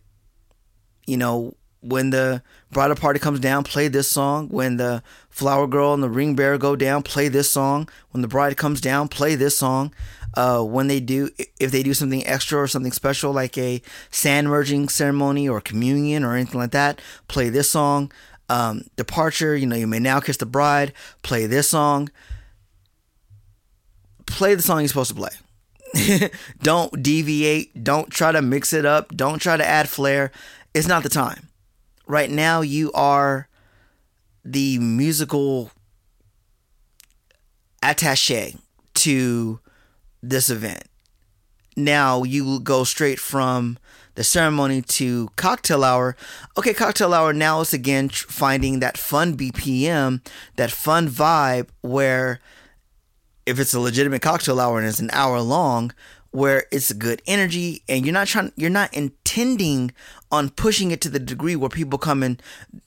You 1.05 1.17
know, 1.17 1.55
when 1.81 2.09
the 2.09 2.41
bridal 2.71 2.95
party 2.95 3.19
comes 3.19 3.39
down, 3.39 3.63
play 3.63 3.87
this 3.87 4.07
song. 4.09 4.49
When 4.49 4.77
the 4.77 5.03
flower 5.29 5.67
girl 5.67 5.93
and 5.93 6.03
the 6.03 6.09
ring 6.09 6.35
bearer 6.35 6.57
go 6.57 6.75
down, 6.75 7.03
play 7.03 7.27
this 7.27 7.49
song. 7.49 7.89
When 8.11 8.21
the 8.21 8.27
bride 8.27 8.57
comes 8.57 8.81
down, 8.81 9.07
play 9.07 9.35
this 9.35 9.57
song. 9.57 9.93
Uh, 10.35 10.61
when 10.61 10.87
they 10.87 10.99
do, 10.99 11.29
if 11.59 11.71
they 11.71 11.81
do 11.81 11.93
something 11.93 12.25
extra 12.27 12.59
or 12.59 12.67
something 12.67 12.91
special 12.91 13.31
like 13.31 13.57
a 13.57 13.81
sand 14.11 14.47
merging 14.47 14.87
ceremony 14.89 15.49
or 15.49 15.59
communion 15.59 16.23
or 16.23 16.35
anything 16.35 16.59
like 16.59 16.71
that, 16.71 17.01
play 17.27 17.49
this 17.49 17.69
song. 17.69 18.11
Um, 18.49 18.85
departure, 18.95 19.55
you 19.55 19.65
know, 19.65 19.75
you 19.75 19.87
may 19.87 19.99
now 19.99 20.19
kiss 20.19 20.37
the 20.37 20.45
bride, 20.45 20.93
play 21.23 21.45
this 21.45 21.69
song. 21.69 22.09
Play 24.25 24.55
the 24.55 24.61
song 24.61 24.79
you're 24.79 24.87
supposed 24.87 25.09
to 25.09 25.15
play 25.15 25.31
don't 26.61 27.01
deviate. 27.01 27.83
Don't 27.83 28.09
try 28.09 28.31
to 28.31 28.41
mix 28.41 28.73
it 28.73 28.85
up. 28.85 29.15
Don't 29.15 29.39
try 29.39 29.57
to 29.57 29.65
add 29.65 29.89
flair. 29.89 30.31
It's 30.73 30.87
not 30.87 31.03
the 31.03 31.09
time. 31.09 31.48
Right 32.09 32.31
now, 32.31 32.61
you 32.61 32.91
are 32.93 33.47
the 34.43 34.79
musical 34.79 35.69
attache 37.83 38.55
to 38.95 39.59
this 40.23 40.49
event. 40.49 40.85
Now 41.77 42.23
you 42.23 42.61
go 42.61 42.83
straight 42.83 43.19
from 43.19 43.77
the 44.15 44.23
ceremony 44.23 44.81
to 44.81 45.29
cocktail 45.35 45.83
hour. 45.83 46.15
Okay, 46.57 46.73
cocktail 46.73 47.13
hour 47.13 47.31
now 47.31 47.61
is 47.61 47.75
again 47.75 48.09
finding 48.09 48.79
that 48.79 48.97
fun 48.97 49.37
BPM, 49.37 50.25
that 50.55 50.71
fun 50.71 51.07
vibe 51.07 51.69
where 51.81 52.39
if 53.45 53.59
it's 53.59 53.75
a 53.75 53.79
legitimate 53.79 54.23
cocktail 54.23 54.59
hour 54.59 54.79
and 54.79 54.87
it's 54.87 54.99
an 54.99 55.11
hour 55.13 55.41
long 55.41 55.93
where 56.31 56.65
it's 56.71 56.91
a 56.91 56.95
good 56.95 57.21
energy 57.27 57.83
and 57.87 58.05
you're 58.05 58.13
not 58.13 58.27
trying 58.27 58.51
you're 58.55 58.69
not 58.69 58.93
intending 58.93 59.91
on 60.31 60.49
pushing 60.49 60.91
it 60.91 61.01
to 61.01 61.09
the 61.09 61.19
degree 61.19 61.55
where 61.55 61.69
people 61.69 61.97
come 61.97 62.21
and 62.21 62.41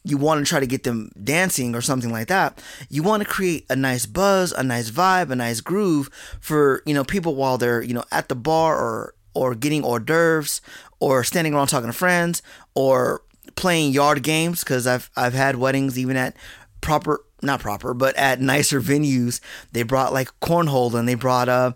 you 0.04 0.16
want 0.16 0.44
to 0.44 0.48
try 0.48 0.60
to 0.60 0.66
get 0.66 0.84
them 0.84 1.10
dancing 1.22 1.74
or 1.74 1.80
something 1.80 2.12
like 2.12 2.28
that 2.28 2.62
you 2.88 3.02
want 3.02 3.22
to 3.22 3.28
create 3.28 3.66
a 3.68 3.76
nice 3.76 4.06
buzz 4.06 4.52
a 4.52 4.62
nice 4.62 4.90
vibe 4.90 5.30
a 5.30 5.36
nice 5.36 5.60
groove 5.60 6.08
for 6.40 6.82
you 6.86 6.94
know 6.94 7.04
people 7.04 7.34
while 7.34 7.58
they're 7.58 7.82
you 7.82 7.94
know 7.94 8.04
at 8.12 8.28
the 8.28 8.36
bar 8.36 8.76
or 8.76 9.14
or 9.34 9.54
getting 9.54 9.82
hors 9.82 10.00
d'oeuvres 10.00 10.60
or 11.00 11.24
standing 11.24 11.54
around 11.54 11.66
talking 11.66 11.88
to 11.88 11.92
friends 11.92 12.42
or 12.74 13.22
playing 13.56 13.92
yard 13.92 14.22
games 14.22 14.60
because 14.60 14.86
I've 14.86 15.10
I've 15.16 15.34
had 15.34 15.56
weddings 15.56 15.98
even 15.98 16.16
at 16.16 16.36
proper 16.80 17.24
not 17.42 17.60
proper 17.60 17.94
but 17.94 18.16
at 18.16 18.40
nicer 18.40 18.80
venues. 18.80 19.40
They 19.72 19.82
brought 19.82 20.12
like 20.12 20.28
cornhole 20.40 20.94
and 20.94 21.08
they 21.08 21.14
brought 21.14 21.48
uh 21.48 21.72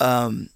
um 0.00 0.48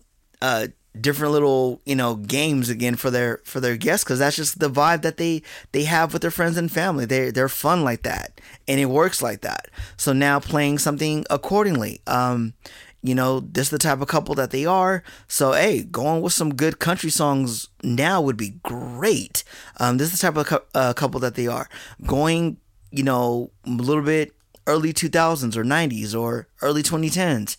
uh 0.43 0.69
different 1.01 1.33
little 1.33 1.81
you 1.85 1.95
know 1.97 2.17
games 2.17 2.69
again 2.69 2.97
for 2.97 3.11
their 3.11 3.41
for 3.45 3.61
their 3.61 3.77
guests 3.77 4.05
because 4.05 4.19
that's 4.19 4.37
just 4.37 4.59
the 4.59 4.71
vibe 4.71 5.03
that 5.03 5.17
they 5.17 5.43
they 5.73 5.85
have 5.85 6.13
with 6.13 6.23
their 6.23 6.31
friends 6.31 6.57
and 6.57 6.71
family 6.71 7.05
they 7.05 7.31
they're 7.31 7.49
fun 7.49 7.85
like 7.85 8.03
that 8.03 8.41
and 8.67 8.81
it 8.81 8.87
works 8.87 9.23
like 9.23 9.41
that 9.43 9.69
so 9.97 10.13
now 10.13 10.39
playing 10.39 10.79
something 10.79 11.25
accordingly 11.31 12.01
um 12.07 12.55
you 13.03 13.15
know, 13.15 13.41
this 13.41 13.69
is 13.69 13.71
the 13.71 13.79
type 13.79 14.01
of 14.01 14.09
couple 14.09 14.35
that 14.35 14.51
they 14.51 14.67
are. 14.67 15.05
So, 15.29 15.53
hey, 15.53 15.85
going 15.85 16.21
with 16.21 16.33
some 16.33 16.55
good 16.55 16.79
country 16.79 17.11
songs 17.11 17.69
now 17.83 18.21
would 18.21 18.37
be 18.37 18.55
great. 18.65 19.45
Um, 19.79 19.99
this 19.99 20.13
is 20.13 20.21
the 20.21 20.27
type 20.27 20.37
of 20.37 20.47
cu- 20.47 20.67
uh, 20.75 20.93
couple 20.95 21.21
that 21.21 21.37
they 21.37 21.47
are. 21.47 21.69
Going, 22.05 22.59
you 22.91 23.05
know, 23.05 23.53
a 23.65 23.71
little 23.71 24.03
bit 24.03 24.33
early 24.67 24.93
2000s 24.93 25.57
or 25.57 25.65
90s 25.65 26.19
or 26.19 26.49
early 26.61 26.83
2010s, 26.83 27.57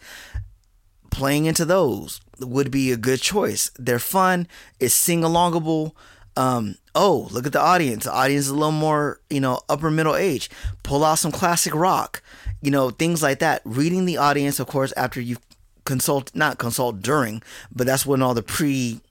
playing 1.10 1.46
into 1.46 1.66
those 1.66 2.22
would 2.40 2.72
be 2.72 2.92
a 2.92 2.98
good 2.98 3.22
choice. 3.22 3.72
They're 3.78 4.00
fun, 4.00 4.48
it's 4.80 4.94
sing 4.94 5.22
alongable. 5.22 5.94
Um, 6.36 6.76
oh, 6.96 7.28
look 7.32 7.46
at 7.46 7.52
the 7.52 7.60
audience. 7.60 8.06
The 8.06 8.14
audience 8.14 8.46
is 8.46 8.52
a 8.52 8.56
little 8.56 8.72
more, 8.72 9.20
you 9.30 9.42
know, 9.42 9.60
upper 9.68 9.92
middle 9.92 10.16
age. 10.16 10.50
Pull 10.84 11.04
out 11.04 11.20
some 11.20 11.32
classic 11.32 11.76
rock 11.76 12.22
you 12.62 12.72
know, 12.72 12.90
things 12.90 13.22
like 13.22 13.40
that. 13.40 13.62
Reading 13.66 14.06
the 14.06 14.18
audience, 14.18 14.60
of 14.60 14.68
course, 14.68 14.94
after 14.98 15.22
you 15.22 15.38
consult, 15.86 16.36
not 16.36 16.58
consult 16.58 17.02
during, 17.02 17.42
but 17.74 17.88
that's 17.88 18.06
when 18.06 18.22
all 18.22 18.34
the 18.34 18.44
pre 18.44 19.02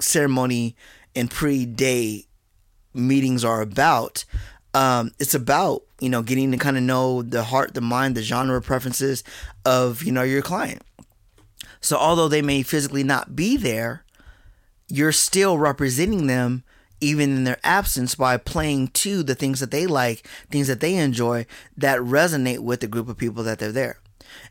ceremony 0.00 0.76
and 1.14 1.30
pre 1.30 1.66
day 1.66 2.24
meetings 2.94 3.44
are 3.44 3.60
about. 3.60 4.24
Um, 4.72 5.12
it's 5.20 5.34
about, 5.34 5.82
you 6.00 6.08
know, 6.08 6.22
getting 6.22 6.50
to 6.50 6.58
kind 6.58 6.76
of 6.76 6.82
know 6.82 7.22
the 7.22 7.44
heart, 7.44 7.74
the 7.74 7.80
mind, 7.80 8.16
the 8.16 8.22
genre 8.22 8.60
preferences 8.60 9.22
of, 9.64 10.02
you 10.02 10.10
know, 10.10 10.22
your 10.22 10.42
client. 10.42 10.82
So 11.84 11.98
although 11.98 12.28
they 12.28 12.40
may 12.40 12.62
physically 12.62 13.04
not 13.04 13.36
be 13.36 13.58
there, 13.58 14.04
you're 14.88 15.12
still 15.12 15.58
representing 15.58 16.28
them 16.28 16.64
even 16.98 17.36
in 17.36 17.44
their 17.44 17.58
absence 17.62 18.14
by 18.14 18.38
playing 18.38 18.88
to 18.88 19.22
the 19.22 19.34
things 19.34 19.60
that 19.60 19.70
they 19.70 19.86
like, 19.86 20.26
things 20.50 20.66
that 20.68 20.80
they 20.80 20.94
enjoy 20.94 21.44
that 21.76 22.00
resonate 22.00 22.60
with 22.60 22.80
the 22.80 22.86
group 22.86 23.06
of 23.06 23.18
people 23.18 23.42
that 23.42 23.58
they're 23.58 23.70
there. 23.70 23.98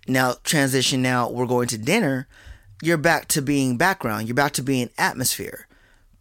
Now, 0.07 0.35
transition 0.43 1.01
now, 1.01 1.27
we're 1.27 1.47
going 1.47 1.67
to 1.69 1.77
dinner. 1.79 2.27
You're 2.83 2.97
back 2.97 3.27
to 3.29 3.41
being 3.41 3.77
background, 3.77 4.27
you're 4.27 4.35
back 4.35 4.51
to 4.53 4.61
being 4.61 4.91
atmosphere. 4.99 5.67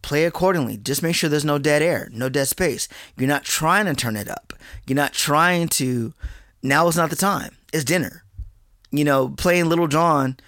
Play 0.00 0.24
accordingly. 0.24 0.78
Just 0.78 1.02
make 1.02 1.14
sure 1.14 1.28
there's 1.28 1.44
no 1.44 1.58
dead 1.58 1.82
air, 1.82 2.08
no 2.10 2.30
dead 2.30 2.48
space. 2.48 2.88
You're 3.18 3.28
not 3.28 3.44
trying 3.44 3.84
to 3.84 3.94
turn 3.94 4.16
it 4.16 4.30
up. 4.30 4.54
You're 4.86 4.96
not 4.96 5.12
trying 5.12 5.68
to, 5.68 6.14
now 6.62 6.88
is 6.88 6.96
not 6.96 7.10
the 7.10 7.16
time. 7.16 7.54
It's 7.70 7.84
dinner. 7.84 8.24
You 8.90 9.04
know, 9.04 9.28
playing 9.28 9.68
Lil 9.68 9.86
Jon 9.88 10.38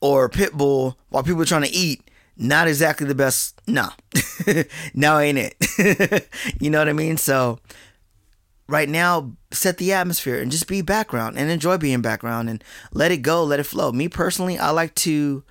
or 0.00 0.28
Pitbull 0.28 0.96
while 1.08 1.22
people 1.22 1.42
are 1.42 1.46
trying 1.46 1.62
to 1.62 1.70
eat 1.70 2.02
not 2.38 2.68
exactly 2.68 3.06
the 3.06 3.14
best. 3.14 3.60
No, 3.66 3.88
no, 4.94 5.18
ain't 5.18 5.38
it? 5.38 6.28
you 6.60 6.70
know 6.70 6.78
what 6.78 6.88
I 6.88 6.92
mean? 6.92 7.16
So, 7.16 7.58
right 8.68 8.88
now, 8.88 9.32
set 9.50 9.78
the 9.78 9.92
atmosphere 9.92 10.40
and 10.40 10.50
just 10.50 10.68
be 10.68 10.80
background 10.80 11.36
and 11.36 11.50
enjoy 11.50 11.76
being 11.78 12.00
background 12.00 12.48
and 12.48 12.62
let 12.92 13.10
it 13.10 13.18
go, 13.18 13.42
let 13.42 13.60
it 13.60 13.64
flow. 13.64 13.90
Me 13.90 14.08
personally, 14.08 14.58
I 14.58 14.70
like 14.70 14.94
to 14.96 15.42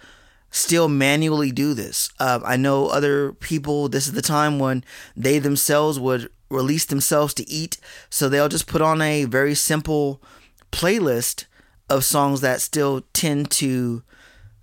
still 0.50 0.88
manually 0.88 1.52
do 1.52 1.74
this. 1.74 2.10
Uh, 2.20 2.40
I 2.44 2.56
know 2.56 2.88
other 2.88 3.34
people, 3.34 3.90
this 3.90 4.08
is 4.08 4.14
the 4.14 4.22
time 4.22 4.58
when 4.58 4.84
they 5.16 5.40
themselves 5.40 6.00
would 6.00 6.30
release 6.50 6.86
themselves 6.86 7.34
to 7.36 7.50
eat. 7.50 7.78
So 8.10 8.30
they'll 8.30 8.48
just 8.48 8.68
put 8.68 8.82
on 8.82 9.02
a 9.02 9.26
very 9.26 9.56
simple 9.56 10.22
playlist 10.72 11.46
of 11.90 12.06
songs 12.06 12.42
that 12.42 12.62
still 12.62 13.02
tend 13.14 13.52
to 13.52 14.04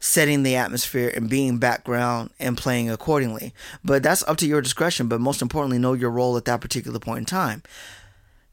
setting 0.00 0.42
the 0.42 0.56
atmosphere 0.56 1.10
and 1.14 1.30
being 1.30 1.58
background 1.58 2.30
and 2.38 2.58
playing 2.58 2.90
accordingly. 2.90 3.54
But 3.82 4.02
that's 4.02 4.22
up 4.28 4.36
to 4.38 4.46
your 4.46 4.60
discretion. 4.60 5.08
But 5.08 5.20
most 5.20 5.40
importantly, 5.40 5.78
know 5.78 5.94
your 5.94 6.10
role 6.10 6.36
at 6.36 6.44
that 6.44 6.60
particular 6.60 6.98
point 6.98 7.20
in 7.20 7.24
time. 7.24 7.62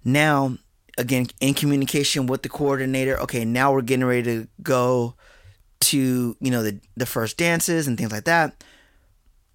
Now, 0.03 0.57
again, 0.97 1.27
in 1.39 1.53
communication 1.53 2.25
with 2.25 2.43
the 2.43 2.49
coordinator, 2.49 3.19
okay, 3.21 3.45
now 3.45 3.73
we're 3.73 3.81
getting 3.81 4.05
ready 4.05 4.23
to 4.23 4.47
go 4.63 5.15
to, 5.81 6.37
you 6.39 6.51
know, 6.51 6.63
the, 6.63 6.79
the 6.95 7.05
first 7.05 7.37
dances 7.37 7.87
and 7.87 7.97
things 7.97 8.11
like 8.11 8.25
that. 8.25 8.63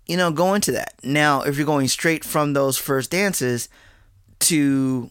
You 0.07 0.16
know, 0.16 0.31
go 0.31 0.55
into 0.55 0.72
that. 0.72 0.94
Now, 1.03 1.42
if 1.42 1.57
you're 1.57 1.66
going 1.66 1.88
straight 1.88 2.25
from 2.25 2.53
those 2.53 2.79
first 2.79 3.11
dances 3.11 3.68
to, 4.40 5.11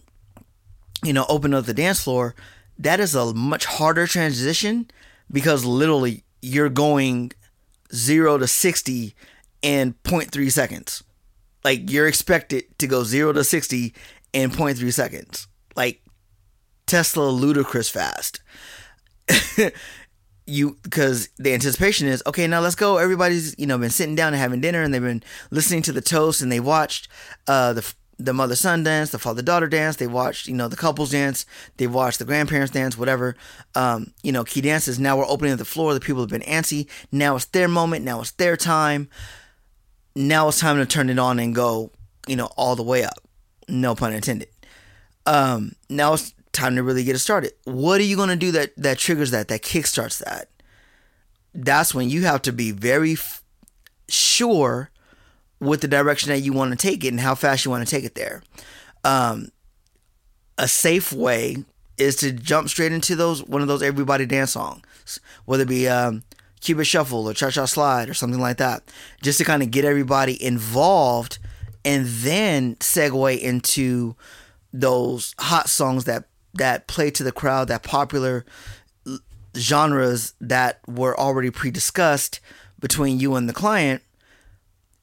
you 1.04 1.14
know, 1.14 1.26
open 1.28 1.54
up 1.54 1.66
the 1.66 1.74
dance 1.74 2.04
floor, 2.04 2.36
that 2.78 3.00
is 3.00 3.16
a 3.16 3.34
much 3.34 3.66
harder 3.66 4.08
transition 4.08 4.90
because 5.32 5.66
literally 5.66 6.24
you're 6.42 6.70
going 6.70 7.32
0 7.94 8.38
to 8.40 8.48
60 8.48 9.16
in 9.62 9.96
0.3 10.04 10.52
seconds. 10.52 11.04
Like 11.64 11.90
you're 11.90 12.08
expected 12.08 12.66
to 12.78 12.88
go 12.88 13.04
0 13.04 13.34
to 13.34 13.44
60 13.44 13.94
in 14.34 14.52
0.3 14.52 14.94
seconds. 14.94 15.48
Like 15.76 16.02
Tesla 16.86 17.30
ludicrous 17.30 17.90
fast. 17.90 18.42
you 20.48 20.78
because 20.84 21.30
the 21.38 21.54
anticipation 21.54 22.08
is 22.08 22.22
okay 22.28 22.46
now 22.46 22.60
let's 22.60 22.76
go 22.76 22.98
everybody's 22.98 23.56
you 23.58 23.66
know 23.66 23.80
been 23.80 23.90
sitting 23.90 24.16
down 24.16 24.32
and 24.32 24.40
having 24.40 24.62
dinner 24.62 24.84
and 24.84 24.94
they've 24.94 25.02
been 25.02 25.24
listening 25.50 25.82
to 25.82 25.92
the 25.92 26.02
toast 26.02 26.40
and 26.42 26.52
they 26.52 26.60
watched 26.60 27.08
uh 27.48 27.74
the 27.74 27.94
the 28.18 28.34
mother 28.34 28.56
son 28.56 28.84
dance, 28.84 29.10
the 29.10 29.20
father 29.20 29.42
daughter 29.42 29.68
dance. 29.68 29.98
They 29.98 30.08
watched, 30.08 30.48
you 30.48 30.56
know, 30.56 30.68
the 30.68 30.76
couples 30.76 31.12
dance. 31.12 31.46
They 31.78 31.88
watched 31.88 32.20
the 32.20 32.26
grandparents 32.26 32.72
dance, 32.72 32.98
whatever. 32.98 33.36
Um, 33.74 34.14
you 34.24 34.32
know, 34.32 34.44
key 34.44 34.62
dances. 34.62 35.00
Now 35.00 35.18
we're 35.18 35.28
opening 35.28 35.54
up 35.54 35.60
the 35.60 35.66
floor. 35.66 35.94
The 35.94 36.00
people 36.00 36.22
have 36.22 36.30
been 36.30 36.42
antsy. 36.42 36.88
Now 37.12 37.36
it's 37.36 37.46
their 37.46 37.68
moment. 37.68 38.06
Now 38.06 38.22
it's 38.22 38.32
their 38.32 38.56
time. 38.56 39.10
Now 40.16 40.48
it's 40.48 40.60
time 40.60 40.78
to 40.78 40.86
turn 40.86 41.10
it 41.10 41.20
on 41.20 41.40
and 41.40 41.54
go, 41.54 41.92
you 42.28 42.36
know, 42.36 42.50
all 42.56 42.76
the 42.76 42.84
way 42.84 43.04
up. 43.04 43.20
No 43.68 43.96
pun 43.96 44.14
intended. 44.14 44.50
Um, 45.26 45.74
now 45.90 46.14
it's 46.14 46.34
time 46.54 46.76
to 46.76 46.84
really 46.84 47.04
get 47.04 47.16
it 47.16 47.20
started. 47.20 47.52
What 47.66 48.00
are 48.00 48.06
you 48.06 48.16
gonna 48.16 48.36
do 48.36 48.52
that 48.52 48.76
that 48.78 48.98
triggers 48.98 49.32
that, 49.32 49.50
that 49.50 49.62
kickstarts 49.62 50.24
that? 50.24 50.50
That's 51.54 51.94
when 51.94 52.10
you 52.10 52.24
have 52.24 52.42
to 52.44 52.54
be 52.54 52.72
very 52.72 53.14
f- 53.14 53.44
sure 54.08 54.92
with 55.60 55.82
the 55.82 55.88
direction 55.88 56.30
that 56.30 56.40
you 56.40 56.54
want 56.54 56.72
to 56.72 56.78
take 56.78 57.04
it 57.04 57.10
and 57.10 57.20
how 57.20 57.36
fast 57.36 57.66
you 57.66 57.72
want 57.72 57.88
to 57.88 57.96
take 57.96 58.04
it 58.04 58.16
there. 58.16 58.44
Um, 59.04 59.50
a 60.58 60.68
safe 60.68 61.12
way 61.14 61.58
is 61.98 62.16
to 62.18 62.32
jump 62.32 62.70
straight 62.70 62.92
into 62.92 63.16
those 63.16 63.44
one 63.44 63.62
of 63.62 63.68
those 63.68 63.82
everybody 63.82 64.26
dance 64.26 64.52
songs, 64.52 65.20
whether 65.46 65.64
it 65.64 65.70
be 65.70 65.88
um, 65.88 66.24
Cupid 66.62 66.86
Shuffle 66.86 67.30
or 67.30 67.34
Cha 67.34 67.50
Cha 67.52 67.66
Slide 67.66 68.10
or 68.10 68.14
something 68.14 68.42
like 68.42 68.58
that, 68.58 68.84
just 69.22 69.38
to 69.38 69.46
kind 69.46 69.64
of 69.64 69.72
get 69.72 69.86
everybody 69.86 70.42
involved 70.44 71.40
and 71.84 72.06
then 72.06 72.76
segue 72.78 73.40
into 73.40 74.16
those 74.74 75.36
hot 75.40 75.70
songs 75.70 76.06
that 76.06 76.26
that 76.56 76.88
play 76.88 77.12
to 77.12 77.24
the 77.24 77.32
crowd, 77.32 77.68
that 77.68 77.84
popular 77.84 78.46
genres 79.56 80.34
that 80.42 80.80
were 80.88 81.18
already 81.20 81.50
pre-discussed 81.50 82.40
between 82.80 83.20
you 83.20 83.36
and 83.36 83.48
the 83.48 83.54
client 83.54 84.02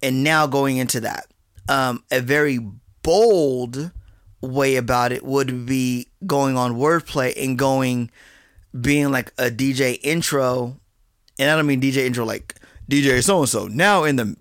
and 0.02 0.24
now 0.24 0.46
going 0.46 0.76
into 0.76 1.00
that, 1.00 1.26
um, 1.68 2.02
a 2.10 2.20
very 2.20 2.58
bold 3.02 3.92
way 4.40 4.76
about 4.76 5.12
it 5.12 5.24
would 5.24 5.66
be 5.66 6.08
going 6.26 6.56
on 6.56 6.74
wordplay 6.74 7.32
and 7.42 7.58
going 7.58 8.10
being 8.78 9.10
like 9.10 9.32
a 9.38 9.50
DJ 9.50 9.98
intro, 10.02 10.78
and 11.38 11.50
I 11.50 11.56
don't 11.56 11.66
mean 11.66 11.80
DJ 11.80 12.06
intro 12.06 12.24
like 12.24 12.56
DJ 12.90 13.22
so 13.22 13.40
and 13.40 13.48
so 13.48 13.66
now 13.68 14.04
in 14.04 14.16
the 14.16 14.36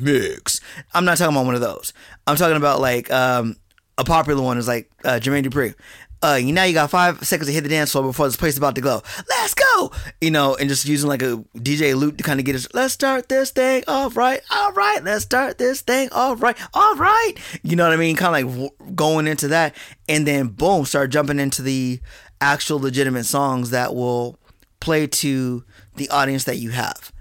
mix. 0.00 0.60
I'm 0.92 1.04
not 1.04 1.18
talking 1.18 1.34
about 1.34 1.46
one 1.46 1.54
of 1.54 1.60
those. 1.60 1.92
I'm 2.26 2.36
talking 2.36 2.56
about 2.56 2.80
like 2.80 3.10
um, 3.10 3.56
a 3.96 4.04
popular 4.04 4.42
one 4.42 4.58
is 4.58 4.68
like 4.68 4.90
uh, 5.04 5.18
Jermaine 5.20 5.44
Dupri 5.44 5.74
uh, 6.22 6.38
you 6.40 6.52
now 6.52 6.64
you 6.64 6.74
got 6.74 6.90
five 6.90 7.24
seconds 7.24 7.48
to 7.48 7.52
hit 7.52 7.62
the 7.62 7.68
dance 7.68 7.92
floor 7.92 8.04
before 8.04 8.26
this 8.26 8.36
place 8.36 8.54
is 8.54 8.58
about 8.58 8.74
to 8.74 8.80
go. 8.80 9.02
Let's 9.28 9.54
go, 9.54 9.90
you 10.20 10.30
know, 10.30 10.54
and 10.54 10.68
just 10.68 10.86
using 10.86 11.08
like 11.08 11.22
a 11.22 11.42
DJ 11.56 11.94
loop 11.94 12.18
to 12.18 12.22
kind 12.22 12.38
of 12.38 12.46
get 12.46 12.54
us. 12.54 12.68
Let's 12.74 12.92
start 12.92 13.28
this 13.28 13.50
thing 13.50 13.84
off 13.88 14.16
right. 14.16 14.40
All 14.50 14.72
right, 14.72 15.02
let's 15.02 15.24
start 15.24 15.58
this 15.58 15.80
thing 15.80 16.10
off 16.12 16.42
right. 16.42 16.56
All 16.74 16.94
right, 16.96 17.34
you 17.62 17.74
know 17.74 17.84
what 17.84 17.94
I 17.94 17.96
mean? 17.96 18.16
Kind 18.16 18.44
of 18.44 18.56
like 18.58 18.96
going 18.96 19.26
into 19.26 19.48
that, 19.48 19.74
and 20.08 20.26
then 20.26 20.48
boom, 20.48 20.84
start 20.84 21.10
jumping 21.10 21.38
into 21.38 21.62
the 21.62 22.00
actual 22.40 22.78
legitimate 22.78 23.24
songs 23.24 23.70
that 23.70 23.94
will 23.94 24.38
play 24.80 25.06
to 25.06 25.64
the 25.96 26.08
audience 26.10 26.44
that 26.44 26.56
you 26.56 26.70
have. 26.70 27.12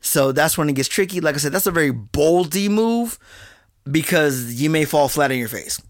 So 0.00 0.32
that's 0.32 0.56
when 0.56 0.68
it 0.68 0.74
gets 0.74 0.88
tricky. 0.88 1.20
Like 1.20 1.34
I 1.34 1.38
said, 1.38 1.52
that's 1.52 1.66
a 1.66 1.70
very 1.70 1.92
boldy 1.92 2.70
move 2.70 3.18
because 3.90 4.60
you 4.60 4.70
may 4.70 4.84
fall 4.84 5.08
flat 5.08 5.30
on 5.30 5.38
your 5.38 5.48
face. 5.48 5.80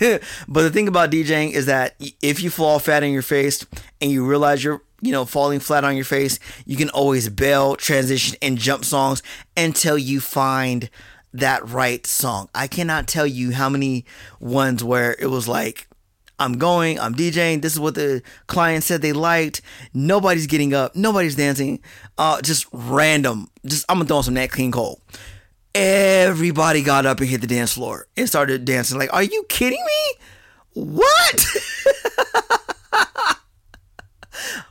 but 0.48 0.62
the 0.62 0.70
thing 0.70 0.88
about 0.88 1.10
DJing 1.10 1.52
is 1.52 1.66
that 1.66 1.94
if 2.22 2.42
you 2.42 2.50
fall 2.50 2.78
flat 2.78 3.02
on 3.02 3.12
your 3.12 3.22
face 3.22 3.66
and 4.00 4.10
you 4.10 4.24
realize 4.24 4.62
you're 4.62 4.82
you 5.00 5.12
know, 5.12 5.24
falling 5.24 5.60
flat 5.60 5.84
on 5.84 5.94
your 5.94 6.04
face, 6.04 6.38
you 6.66 6.76
can 6.76 6.90
always 6.90 7.28
bail, 7.28 7.76
transition, 7.76 8.36
and 8.42 8.58
jump 8.58 8.84
songs 8.84 9.22
until 9.56 9.96
you 9.96 10.20
find 10.20 10.90
that 11.32 11.68
right 11.68 12.06
song. 12.06 12.48
I 12.54 12.66
cannot 12.66 13.06
tell 13.06 13.26
you 13.26 13.52
how 13.52 13.68
many 13.68 14.04
ones 14.40 14.82
where 14.82 15.14
it 15.18 15.26
was 15.26 15.46
like, 15.46 15.86
I'm 16.40 16.54
going, 16.54 17.00
I'm 17.00 17.14
DJing, 17.14 17.62
this 17.62 17.72
is 17.72 17.80
what 17.80 17.96
the 17.96 18.22
client 18.46 18.84
said 18.84 19.02
they 19.02 19.12
liked. 19.12 19.60
Nobody's 19.92 20.46
getting 20.46 20.72
up, 20.72 20.94
nobody's 20.94 21.34
dancing. 21.34 21.80
Uh, 22.16 22.40
just 22.42 22.66
random. 22.72 23.50
Just 23.66 23.84
I'm 23.88 23.98
gonna 23.98 24.08
throw 24.08 24.22
some 24.22 24.34
Nat 24.34 24.52
King 24.52 24.70
Cole. 24.70 25.00
Everybody 25.78 26.82
got 26.82 27.06
up 27.06 27.20
and 27.20 27.28
hit 27.28 27.40
the 27.40 27.46
dance 27.46 27.74
floor 27.74 28.08
and 28.16 28.28
started 28.28 28.64
dancing. 28.64 28.98
Like, 28.98 29.12
are 29.12 29.22
you 29.22 29.44
kidding 29.48 29.84
me? 29.84 30.14
What? 30.72 31.46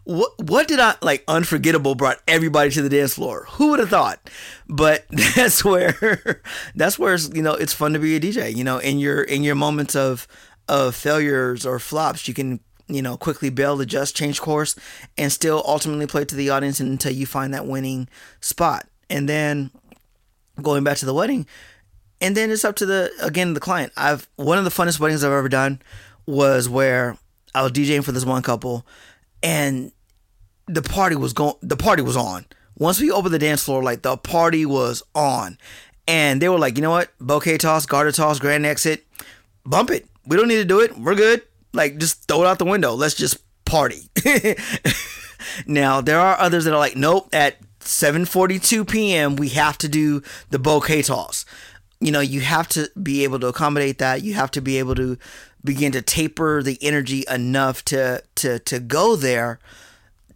what 0.04 0.32
what 0.44 0.68
did 0.68 0.82
I 0.82 0.96
like 1.02 1.24
unforgettable 1.30 1.96
brought 1.96 2.22
everybody 2.28 2.72
to 2.72 2.82
the 2.82 2.90
dance 2.90 3.14
floor. 3.14 3.46
Who 3.52 3.70
would 3.70 3.80
have 3.80 3.90
thought? 3.90 4.20
But 4.68 5.06
that's 5.36 5.64
where 5.64 6.42
that's 6.76 7.00
where 7.00 7.16
you 7.16 7.42
know 7.42 7.54
it's 7.54 7.74
fun 7.74 7.94
to 7.94 8.00
be 8.00 8.18
a 8.18 8.20
DJ, 8.20 8.54
you 8.54 8.66
know, 8.66 8.80
in 8.80 9.00
your 9.00 9.22
in 9.22 9.44
your 9.44 9.56
moments 9.56 9.96
of 9.96 10.28
of 10.68 10.94
failures 10.94 11.66
or 11.66 11.80
flops, 11.80 12.28
you 12.28 12.34
can 12.34 12.60
you 12.88 13.02
know 13.02 13.16
quickly 13.16 13.50
bail, 13.50 13.80
adjust, 13.80 14.14
change 14.14 14.42
course 14.42 14.76
and 15.18 15.32
still 15.32 15.64
ultimately 15.66 16.06
play 16.06 16.26
to 16.26 16.36
the 16.36 16.50
audience 16.50 16.82
until 16.82 17.14
you 17.14 17.26
find 17.26 17.54
that 17.54 17.66
winning 17.66 18.10
spot. 18.42 18.88
And 19.10 19.30
then 19.30 19.72
going 20.62 20.84
back 20.84 20.98
to 20.98 21.06
the 21.06 21.14
wedding, 21.14 21.46
and 22.22 22.36
then 22.36 22.52
it's 22.52 22.66
up 22.66 22.76
to 22.78 22.86
the 22.86 23.12
again 23.22 23.54
the 23.54 23.60
client. 23.60 23.92
I've 23.96 24.28
one 24.36 24.58
of 24.58 24.64
the 24.64 24.72
funnest 24.72 25.00
weddings 25.00 25.24
I've 25.24 25.32
ever 25.32 25.50
done 25.50 25.82
was 26.26 26.68
where 26.68 27.18
I 27.56 27.64
was 27.64 27.72
DJing 27.72 28.04
for 28.04 28.12
this 28.12 28.26
one 28.26 28.44
couple 28.44 28.86
and 29.42 29.92
the 30.68 30.82
party 30.82 31.16
was 31.16 31.34
going 31.34 31.56
the 31.62 31.78
party 31.78 32.02
was 32.02 32.18
on. 32.18 32.46
Once 32.78 33.00
we 33.00 33.10
opened 33.10 33.34
the 33.34 33.40
dance 33.40 33.64
floor, 33.64 33.82
like 33.82 34.02
the 34.02 34.18
party 34.18 34.66
was 34.66 35.02
on. 35.16 35.58
And 36.08 36.42
they 36.42 36.48
were 36.48 36.60
like, 36.60 36.78
you 36.78 36.82
know 36.82 36.92
what? 36.92 37.12
Bouquet 37.20 37.58
toss, 37.58 37.86
garter 37.86 38.12
toss, 38.12 38.40
grand 38.40 38.66
exit, 38.66 39.06
bump 39.66 39.90
it. 39.90 40.08
We 40.26 40.38
don't 40.38 40.48
need 40.48 40.58
to 40.58 40.66
do 40.66 40.80
it. 40.80 40.98
We're 40.98 41.16
good. 41.16 41.42
Like 41.74 41.98
just 41.98 42.28
throw 42.28 42.44
it 42.44 42.48
out 42.48 42.60
the 42.60 42.66
window. 42.66 42.94
Let's 42.94 43.16
just 43.16 43.40
party. 43.66 44.10
now 45.68 46.02
there 46.02 46.20
are 46.20 46.40
others 46.40 46.66
that 46.66 46.74
are 46.74 46.80
like, 46.80 46.96
nope, 46.96 47.30
at 47.34 47.58
7:42 47.88 48.88
p.m. 48.88 49.36
we 49.36 49.50
have 49.50 49.78
to 49.80 49.88
do 49.88 50.22
the 50.50 50.60
bouquet 50.60 51.02
toss. 51.02 51.46
You 52.00 52.12
know, 52.12 52.20
you 52.20 52.42
have 52.42 52.68
to 52.70 52.92
be 53.02 53.24
able 53.24 53.40
to 53.40 53.48
accommodate 53.48 53.98
that. 54.00 54.22
You 54.22 54.34
have 54.36 54.52
to 54.52 54.62
be 54.62 54.78
able 54.78 54.96
to 54.96 55.18
begin 55.64 55.92
to 55.94 56.02
taper 56.02 56.62
the 56.62 56.78
energy 56.82 57.24
enough 57.30 57.84
to 57.86 58.24
to 58.36 58.60
to 58.60 58.80
go 58.80 59.16
there 59.16 59.60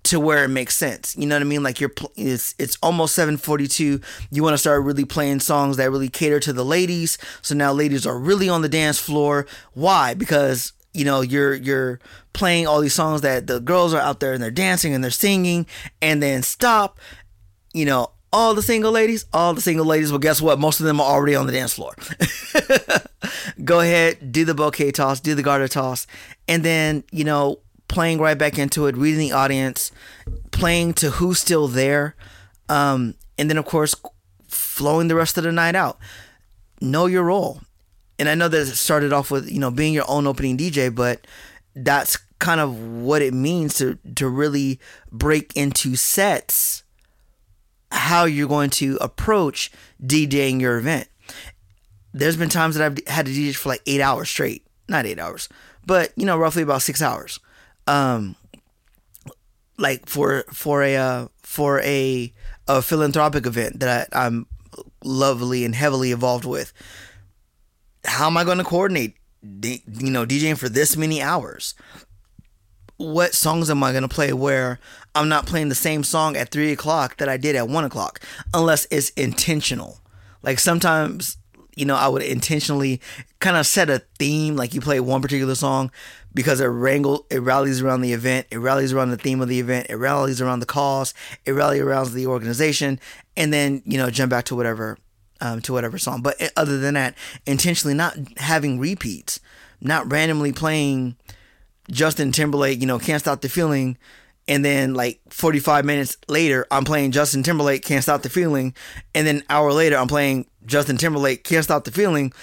to 0.04 0.20
where 0.20 0.44
it 0.44 0.48
makes 0.50 0.76
sense. 0.76 1.16
You 1.16 1.28
know 1.28 1.36
what 1.36 1.42
I 1.42 1.46
mean? 1.46 1.64
Like 1.64 1.80
you're 1.80 1.94
it's 2.16 2.56
it's 2.58 2.78
almost 2.82 3.18
7:42. 3.18 4.04
You 4.32 4.44
want 4.44 4.54
to 4.54 4.58
start 4.58 4.84
really 4.84 5.06
playing 5.06 5.42
songs 5.42 5.78
that 5.78 5.92
really 5.92 6.10
cater 6.10 6.40
to 6.40 6.54
the 6.54 6.66
ladies. 6.66 7.18
So 7.42 7.56
now 7.56 7.72
ladies 7.72 8.08
are 8.08 8.18
really 8.18 8.50
on 8.50 8.62
the 8.62 8.70
dance 8.70 8.98
floor. 8.98 9.46
Why? 9.74 10.14
Because 10.14 10.74
you 10.94 11.06
know 11.06 11.22
you're 11.22 11.54
you're 11.54 12.00
playing 12.34 12.68
all 12.68 12.82
these 12.82 12.94
songs 12.94 13.22
that 13.22 13.48
the 13.48 13.60
girls 13.60 13.94
are 13.94 14.02
out 14.02 14.20
there 14.20 14.34
and 14.34 14.42
they're 14.42 14.52
dancing 14.52 14.94
and 14.94 15.04
they're 15.04 15.12
singing 15.12 15.66
and 16.02 16.22
then 16.22 16.42
stop 16.42 16.98
you 17.74 17.86
know 17.86 18.12
all 18.34 18.54
the 18.54 18.62
single 18.62 18.92
ladies 18.92 19.26
all 19.34 19.54
the 19.54 19.62
single 19.62 19.86
ladies 19.86 20.12
well 20.12 20.20
guess 20.20 20.42
what? 20.42 20.60
Most 20.60 20.80
of 20.80 20.86
them 20.86 21.00
are 21.00 21.08
already 21.08 21.36
on 21.36 21.46
the 21.46 21.52
dance 21.52 21.74
floor. 21.74 21.96
Go 23.64 23.80
ahead 23.80 24.32
do 24.32 24.46
the 24.46 24.54
bouquet 24.54 24.92
toss 24.92 25.20
do 25.20 25.36
the 25.36 25.44
garter 25.44 25.68
toss 25.68 26.08
and 26.48 26.64
then 26.64 27.04
you 27.12 27.24
know 27.24 27.60
playing 27.88 28.20
right 28.20 28.38
back 28.38 28.58
into 28.58 28.88
it 28.88 28.96
reading 28.96 29.20
the 29.20 29.32
audience 29.34 29.92
playing 30.52 30.94
to 30.94 31.12
who's 31.12 31.40
still 31.40 31.68
there 31.68 32.16
um, 32.70 33.16
and 33.38 33.50
then 33.50 33.58
of 33.58 33.66
course 33.66 33.96
flowing 34.52 35.08
the 35.08 35.16
rest 35.16 35.38
of 35.38 35.44
the 35.44 35.52
night 35.52 35.76
out. 35.76 35.98
Know 36.80 37.06
your 37.06 37.24
role. 37.24 37.62
And 38.20 38.30
I 38.30 38.36
know 38.36 38.48
that 38.48 38.68
it 38.68 38.76
started 38.76 39.14
off 39.14 39.32
with 39.32 39.50
you 39.50 39.60
know 39.60 39.72
being 39.72 39.94
your 39.94 40.06
own 40.08 40.28
opening 40.28 40.58
DJ, 40.58 40.94
but 40.94 41.26
that's 41.76 42.18
kind 42.40 42.60
of 42.60 42.78
what 42.80 43.22
it 43.22 43.34
means 43.34 43.76
to 43.76 43.98
to 44.16 44.28
really 44.28 44.80
break 45.12 45.56
into 45.56 45.96
sets. 45.96 46.81
How 47.92 48.26
you're 48.26 48.48
going 48.48 48.70
to 48.72 48.98
approach 49.02 49.72
DJing 50.04 50.62
your 50.62 50.78
event. 50.78 51.08
There's 52.14 52.38
been 52.38 52.50
times 52.50 52.76
that 52.76 52.86
I've 52.86 53.08
had 53.08 53.26
to 53.26 53.32
DJ 53.32 53.56
for 53.56 53.70
like 53.70 53.82
eight 53.86 54.02
hours 54.02 54.30
straight, 54.30 54.66
not 54.88 55.06
eight 55.06 55.20
hours, 55.20 55.48
but 55.86 56.12
you 56.16 56.26
know 56.26 56.38
roughly 56.38 56.64
about 56.64 56.82
six 56.82 57.02
hours. 57.02 57.40
Um, 57.88 58.36
like 59.78 60.08
for 60.08 60.44
for 60.52 60.84
a 60.84 60.98
uh, 60.98 61.28
for 61.42 61.80
a 61.82 62.34
a 62.68 62.82
philanthropic 62.82 63.46
event 63.46 63.80
that 63.80 64.10
I, 64.14 64.26
I'm 64.26 64.46
lovely 65.04 65.66
and 65.66 65.74
heavily 65.74 66.12
involved 66.12 66.46
with 66.46 66.74
how 68.06 68.28
am 68.28 68.38
I 68.38 68.44
going 68.44 68.58
to 68.58 68.64
coordinate, 68.64 69.16
you 69.42 70.12
know, 70.12 70.26
DJing 70.26 70.58
for 70.58 70.70
this 70.70 70.98
many 70.98 71.22
hours? 71.22 71.76
What 73.02 73.34
songs 73.34 73.70
am 73.70 73.84
I 73.84 73.92
going 73.92 74.04
to 74.04 74.08
play 74.08 74.32
where 74.34 74.80
I'm 75.16 75.28
not 75.28 75.46
playing 75.46 75.70
the 75.70 75.76
same 75.76 76.04
song 76.04 76.38
at 76.38 76.50
three 76.50 76.72
o'clock 76.72 77.18
that 77.18 77.28
I 77.28 77.38
did 77.38 77.56
at 77.56 77.68
one 77.68 77.84
o'clock, 77.84 78.22
unless 78.54 78.88
it's 78.92 79.10
intentional. 79.12 80.00
Like 80.44 80.60
sometimes, 80.60 81.38
you 81.76 81.86
know, 81.86 81.96
I 81.96 82.08
would 82.08 82.22
intentionally 82.22 83.02
kind 83.40 83.58
of 83.58 83.66
set 83.66 83.90
a 83.90 84.04
theme, 84.20 84.56
like 84.56 84.74
you 84.74 84.82
play 84.82 85.00
one 85.00 85.22
particular 85.22 85.56
song 85.56 85.92
because 86.34 86.62
it 86.62 86.68
wrangle, 86.68 87.26
it 87.30 87.42
rallies 87.42 87.82
around 87.82 88.02
the 88.02 88.14
event, 88.14 88.48
it 88.52 88.58
rallies 88.58 88.94
around 88.94 89.10
the 89.10 89.18
theme 89.18 89.42
of 89.42 89.50
the 89.50 89.60
event, 89.60 89.88
it 89.90 89.96
rallies 89.96 90.42
around 90.42 90.60
the 90.60 90.66
cause, 90.66 91.14
it 91.46 91.52
rallies 91.52 91.82
around 91.82 92.14
the 92.14 92.28
organization, 92.28 93.00
and 93.36 93.52
then 93.52 93.82
you 93.86 93.98
know 93.98 94.10
jump 94.10 94.30
back 94.30 94.46
to 94.46 94.56
whatever 94.56 94.98
um, 95.42 95.62
to 95.62 95.74
whatever 95.74 95.98
song. 95.98 96.22
But 96.22 96.40
eh, 96.40 96.50
other 96.56 96.80
than 96.80 96.94
that, 96.94 97.16
intentionally 97.46 97.96
not 97.96 98.16
having 98.38 98.80
repeats, 98.80 99.40
not 99.82 100.10
randomly 100.10 100.54
playing 100.54 101.18
Justin 101.92 102.32
Timberlake, 102.32 102.80
you 102.80 102.88
know, 102.88 102.98
Can't 102.98 103.22
Stop 103.22 103.42
the 103.42 103.50
Feeling. 103.50 103.98
And 104.48 104.66
then 104.66 104.96
like 104.96 105.22
45 105.30 105.86
minutes 105.86 106.18
later, 106.28 106.66
I'm 106.72 106.84
playing 106.84 107.12
Justin 107.12 107.44
Timberlake, 107.44 107.86
Can't 107.86 108.04
Stop 108.04 108.24
the 108.24 108.30
Feeling. 108.30 108.74
And 109.14 109.28
then 109.28 109.38
an 109.38 109.44
hour 109.50 109.72
later, 109.72 109.98
I'm 109.98 110.08
playing 110.08 110.48
Justin 110.66 110.98
Timberlake, 110.98 111.44
Can't 111.44 111.64
Stop 111.64 111.84
the 111.84 111.92
Feeling. 111.92 112.34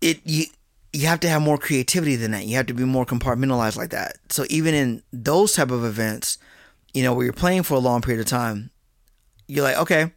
It, 0.00 0.20
you, 0.24 0.46
you 0.92 1.06
have 1.06 1.20
to 1.20 1.28
have 1.28 1.42
more 1.42 1.58
creativity 1.58 2.16
than 2.16 2.30
that. 2.30 2.46
You 2.46 2.56
have 2.56 2.66
to 2.66 2.74
be 2.74 2.84
more 2.84 3.04
compartmentalized 3.04 3.76
like 3.76 3.90
that. 3.90 4.16
So 4.30 4.44
even 4.48 4.74
in 4.74 5.02
those 5.12 5.52
type 5.52 5.70
of 5.70 5.84
events, 5.84 6.38
you 6.94 7.02
know, 7.02 7.12
where 7.12 7.24
you're 7.24 7.32
playing 7.32 7.64
for 7.64 7.74
a 7.74 7.78
long 7.78 8.00
period 8.00 8.20
of 8.20 8.26
time, 8.26 8.70
you're 9.46 9.64
like, 9.64 9.76
okay, 9.76 10.12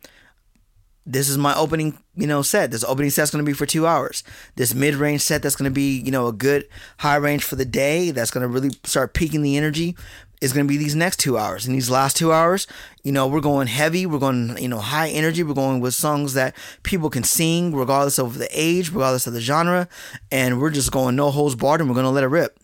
this 1.05 1.29
is 1.29 1.37
my 1.37 1.55
opening, 1.55 1.97
you 2.15 2.27
know, 2.27 2.41
set. 2.41 2.71
This 2.71 2.83
opening 2.83 3.11
set's 3.11 3.31
to 3.43 3.49
be 3.49 3.53
for 3.53 3.65
two 3.65 3.85
hours. 3.85 4.23
This 4.55 4.73
mid-range 4.73 5.21
set 5.21 5.41
that's 5.41 5.55
to 5.69 5.73
be, 5.73 5.99
you 5.99 6.11
know, 6.11 6.27
a 6.27 6.33
good 6.33 6.67
high 6.99 7.17
range 7.17 7.43
for 7.43 7.55
the 7.55 7.65
day. 7.65 8.11
That's 8.11 8.31
to 8.41 8.47
really 8.47 8.71
start 8.83 9.13
peaking 9.13 9.41
the 9.41 9.57
energy. 9.57 9.95
Is 10.41 10.51
to 10.65 10.69
be 10.69 10.75
these 10.75 10.95
next 10.95 11.21
two 11.21 11.37
hours. 11.37 11.65
And 11.65 11.73
these 11.73 11.89
last 11.89 12.17
two 12.17 12.33
hours, 12.33 12.67
you 13.01 13.13
know, 13.13 13.27
we're 13.27 13.39
going 13.39 13.67
heavy. 13.67 14.05
We're 14.05 14.19
going, 14.19 14.57
you 14.57 14.67
know, 14.67 14.79
high 14.79 15.07
energy. 15.07 15.41
We're 15.41 15.53
going 15.53 15.79
with 15.79 15.93
songs 15.93 16.33
that 16.33 16.53
people 16.83 17.09
can 17.09 17.23
sing, 17.23 17.73
regardless 17.73 18.19
of 18.19 18.37
the 18.37 18.49
age, 18.51 18.91
regardless 18.91 19.25
of 19.25 19.31
the 19.31 19.39
genre. 19.39 19.87
And 20.31 20.59
we're 20.59 20.69
just 20.69 20.91
going 20.91 21.15
no 21.15 21.31
holds 21.31 21.55
barred, 21.55 21.79
and 21.79 21.89
we're 21.89 21.95
to 21.95 22.09
let 22.09 22.25
it 22.25 22.27
rip. 22.27 22.59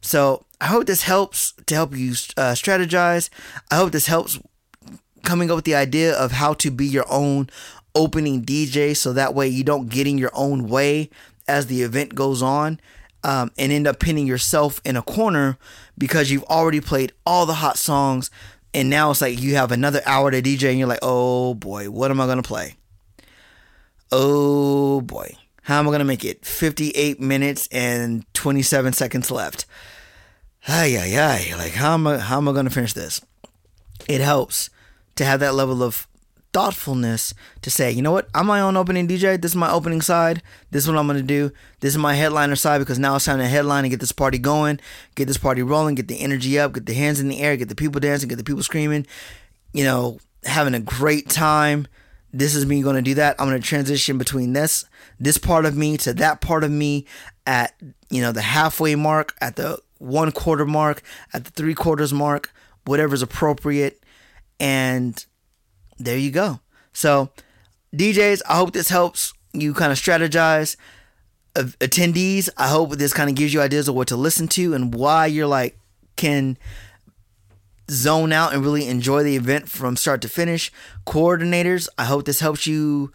So 0.00 0.44
I 0.60 0.66
hope 0.66 0.86
this 0.86 1.02
helps 1.02 1.52
to 1.66 1.74
help 1.76 1.96
you 1.96 2.10
uh, 2.36 2.54
strategize. 2.54 3.30
I 3.70 3.76
hope 3.76 3.92
this 3.92 4.06
helps 4.06 4.40
coming 5.22 5.52
up 5.52 5.56
with 5.56 5.66
the 5.66 5.76
idea 5.76 6.12
of 6.12 6.32
how 6.32 6.54
to 6.54 6.70
be 6.72 6.86
your 6.86 7.06
own 7.08 7.48
opening 7.94 8.44
DJ 8.44 8.96
so 8.96 9.12
that 9.12 9.34
way 9.34 9.48
you 9.48 9.64
don't 9.64 9.88
get 9.88 10.06
in 10.06 10.18
your 10.18 10.30
own 10.34 10.68
way 10.68 11.10
as 11.48 11.66
the 11.66 11.82
event 11.82 12.14
goes 12.14 12.42
on 12.42 12.80
um, 13.24 13.50
and 13.58 13.72
end 13.72 13.86
up 13.86 13.98
pinning 13.98 14.26
yourself 14.26 14.80
in 14.84 14.96
a 14.96 15.02
corner 15.02 15.58
because 15.98 16.30
you've 16.30 16.44
already 16.44 16.80
played 16.80 17.12
all 17.26 17.46
the 17.46 17.54
hot 17.54 17.76
songs 17.76 18.30
and 18.72 18.88
now 18.88 19.10
it's 19.10 19.20
like 19.20 19.40
you 19.40 19.56
have 19.56 19.72
another 19.72 20.00
hour 20.06 20.30
to 20.30 20.40
DJ 20.40 20.70
and 20.70 20.78
you're 20.78 20.88
like, 20.88 21.00
oh 21.02 21.54
boy, 21.54 21.90
what 21.90 22.10
am 22.10 22.20
I 22.20 22.26
going 22.26 22.40
to 22.40 22.46
play? 22.46 22.76
Oh 24.12 25.00
boy, 25.00 25.36
how 25.62 25.78
am 25.78 25.86
I 25.86 25.90
going 25.90 26.00
to 26.00 26.04
make 26.04 26.24
it? 26.24 26.44
58 26.44 27.20
minutes 27.20 27.68
and 27.72 28.24
27 28.34 28.92
seconds 28.92 29.30
left. 29.30 29.66
Ay, 30.68 30.96
ay, 30.96 31.18
ay. 31.18 31.54
Like, 31.56 31.72
how 31.72 31.94
am 31.94 32.06
I, 32.06 32.18
how 32.18 32.36
am 32.36 32.48
I 32.48 32.52
going 32.52 32.66
to 32.66 32.70
finish 32.70 32.92
this? 32.92 33.20
It 34.08 34.20
helps 34.20 34.70
to 35.16 35.24
have 35.24 35.40
that 35.40 35.54
level 35.54 35.82
of 35.82 36.06
thoughtfulness 36.52 37.34
to 37.62 37.70
say, 37.70 37.90
you 37.90 38.02
know 38.02 38.12
what, 38.12 38.28
I'm 38.34 38.46
my 38.46 38.60
own 38.60 38.76
opening 38.76 39.06
DJ. 39.06 39.40
This 39.40 39.52
is 39.52 39.56
my 39.56 39.70
opening 39.70 40.00
side. 40.00 40.42
This 40.70 40.84
is 40.84 40.90
what 40.90 40.98
I'm 40.98 41.06
gonna 41.06 41.22
do. 41.22 41.52
This 41.80 41.94
is 41.94 41.98
my 41.98 42.14
headliner 42.14 42.56
side 42.56 42.78
because 42.78 42.98
now 42.98 43.16
it's 43.16 43.24
time 43.24 43.38
to 43.38 43.46
headline 43.46 43.84
and 43.84 43.90
get 43.90 44.00
this 44.00 44.12
party 44.12 44.38
going, 44.38 44.80
get 45.14 45.26
this 45.26 45.38
party 45.38 45.62
rolling, 45.62 45.94
get 45.94 46.08
the 46.08 46.20
energy 46.20 46.58
up, 46.58 46.72
get 46.72 46.86
the 46.86 46.94
hands 46.94 47.20
in 47.20 47.28
the 47.28 47.40
air, 47.40 47.56
get 47.56 47.68
the 47.68 47.74
people 47.74 48.00
dancing, 48.00 48.28
get 48.28 48.36
the 48.36 48.44
people 48.44 48.62
screaming. 48.62 49.06
You 49.72 49.84
know, 49.84 50.18
having 50.44 50.74
a 50.74 50.80
great 50.80 51.28
time. 51.28 51.86
This 52.32 52.54
is 52.54 52.64
me 52.64 52.82
going 52.82 52.96
to 52.96 53.02
do 53.02 53.14
that. 53.14 53.36
I'm 53.40 53.48
going 53.48 53.60
to 53.60 53.66
transition 53.66 54.18
between 54.18 54.52
this 54.52 54.84
this 55.18 55.36
part 55.36 55.66
of 55.66 55.76
me 55.76 55.96
to 55.98 56.14
that 56.14 56.40
part 56.40 56.64
of 56.64 56.70
me 56.70 57.06
at 57.46 57.74
you 58.08 58.22
know 58.22 58.32
the 58.32 58.42
halfway 58.42 58.94
mark 58.94 59.34
at 59.40 59.56
the 59.56 59.78
one 59.98 60.32
quarter 60.32 60.64
mark, 60.64 61.02
at 61.32 61.44
the 61.44 61.50
three 61.50 61.74
quarters 61.74 62.12
mark, 62.12 62.52
whatever's 62.86 63.22
appropriate. 63.22 64.02
And 64.58 65.24
there 66.00 66.18
you 66.18 66.30
go. 66.30 66.60
So, 66.92 67.30
DJs, 67.94 68.42
I 68.48 68.56
hope 68.56 68.72
this 68.72 68.88
helps 68.88 69.32
you 69.52 69.74
kind 69.74 69.92
of 69.92 69.98
strategize. 69.98 70.76
Attendees, 71.54 72.48
I 72.56 72.68
hope 72.68 72.92
this 72.92 73.12
kind 73.12 73.28
of 73.28 73.36
gives 73.36 73.52
you 73.52 73.60
ideas 73.60 73.88
of 73.88 73.94
what 73.94 74.08
to 74.08 74.16
listen 74.16 74.48
to 74.48 74.74
and 74.74 74.94
why 74.94 75.26
you're 75.26 75.46
like 75.46 75.78
can 76.16 76.56
zone 77.90 78.32
out 78.32 78.54
and 78.54 78.62
really 78.62 78.86
enjoy 78.86 79.22
the 79.22 79.36
event 79.36 79.68
from 79.68 79.96
start 79.96 80.22
to 80.22 80.28
finish. 80.28 80.72
Coordinators, 81.06 81.88
I 81.98 82.04
hope 82.04 82.24
this 82.24 82.40
helps 82.40 82.66
you 82.66 83.12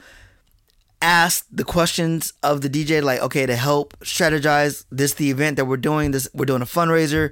ask 1.05 1.45
the 1.51 1.63
questions 1.63 2.33
of 2.41 2.61
the 2.61 2.69
DJ 2.69 3.03
like 3.03 3.21
okay 3.21 3.45
to 3.45 3.55
help 3.55 3.95
strategize 3.99 4.85
this 4.89 5.13
the 5.13 5.29
event 5.29 5.55
that 5.55 5.65
we're 5.65 5.77
doing 5.77 6.09
this 6.09 6.27
we're 6.33 6.45
doing 6.45 6.63
a 6.63 6.65
fundraiser. 6.65 7.31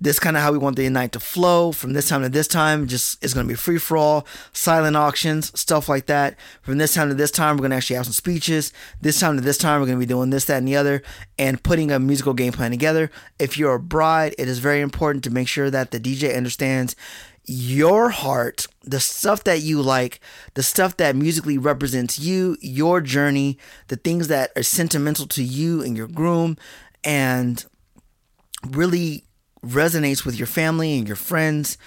This 0.00 0.18
kind 0.18 0.36
of 0.36 0.42
how 0.42 0.50
we 0.50 0.58
want 0.58 0.74
the 0.74 0.88
night 0.88 1.12
to 1.12 1.20
flow 1.20 1.70
from 1.70 1.92
this 1.92 2.08
time 2.08 2.22
to 2.22 2.28
this 2.28 2.48
time. 2.48 2.88
Just 2.88 3.22
it's 3.22 3.32
to 3.34 3.44
be 3.44 3.54
free 3.54 3.78
for 3.78 3.96
all 3.96 4.26
silent 4.52 4.96
auctions 4.96 5.56
stuff 5.58 5.88
like 5.88 6.06
that. 6.06 6.36
From 6.62 6.78
this 6.78 6.94
time 6.94 7.10
to 7.10 7.14
this 7.14 7.30
time 7.30 7.56
we're 7.56 7.68
to 7.68 7.76
actually 7.76 7.94
have 7.94 8.06
some 8.06 8.12
speeches. 8.12 8.72
This 9.00 9.20
time 9.20 9.36
to 9.36 9.40
this 9.40 9.56
time 9.56 9.80
we're 9.80 9.86
to 10.00 10.04
be 10.04 10.06
doing 10.06 10.30
this 10.30 10.46
that 10.46 10.58
and 10.58 10.66
the 10.66 10.74
other 10.74 11.00
and 11.38 11.62
putting 11.62 11.92
a 11.92 12.00
musical 12.00 12.34
game 12.34 12.52
plan 12.52 12.72
together. 12.72 13.08
If 13.38 13.56
you're 13.56 13.74
a 13.74 13.80
bride 13.80 14.34
it 14.36 14.48
is 14.48 14.58
very 14.58 14.80
important 14.80 15.22
to 15.24 15.30
make 15.30 15.46
sure 15.46 15.70
that 15.70 15.92
the 15.92 16.00
DJ 16.00 16.36
understands 16.36 16.96
your 17.44 18.10
heart, 18.10 18.66
the 18.82 19.00
stuff 19.00 19.44
that 19.44 19.62
you 19.62 19.82
like, 19.82 20.20
the 20.54 20.62
stuff 20.62 20.96
that 20.98 21.16
musically 21.16 21.58
represents 21.58 22.18
you, 22.18 22.56
your 22.60 23.00
journey, 23.00 23.58
the 23.88 23.96
things 23.96 24.28
that 24.28 24.50
are 24.56 24.62
sentimental 24.62 25.26
to 25.26 25.42
you 25.42 25.82
and 25.82 25.96
your 25.96 26.06
groom, 26.08 26.56
and 27.02 27.64
really 28.66 29.24
resonates 29.64 30.24
with 30.24 30.36
your 30.36 30.46
family 30.46 30.98
and 30.98 31.06
your 31.06 31.16
friends 31.16 31.78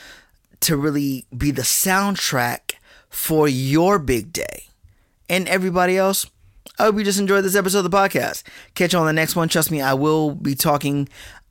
to 0.61 0.75
really 0.75 1.25
be 1.35 1.51
the 1.51 1.61
soundtrack 1.61 2.73
for 3.09 3.47
your 3.47 3.99
big 3.99 4.33
day. 4.33 4.65
And 5.29 5.47
everybody 5.47 5.97
else, 5.97 6.29
I 6.77 6.83
hope 6.83 6.97
you 6.97 7.03
just 7.03 7.19
enjoyed 7.19 7.43
this 7.43 7.55
episode 7.55 7.85
of 7.85 7.89
the 7.91 7.97
podcast. 7.97 8.43
Catch 8.73 8.93
you 8.93 8.99
on 8.99 9.05
the 9.05 9.13
next 9.13 9.35
one. 9.35 9.47
Trust 9.47 9.71
me, 9.71 9.81
I 9.81 9.93
will 9.93 10.35
be 10.35 10.55
talking 10.55 11.07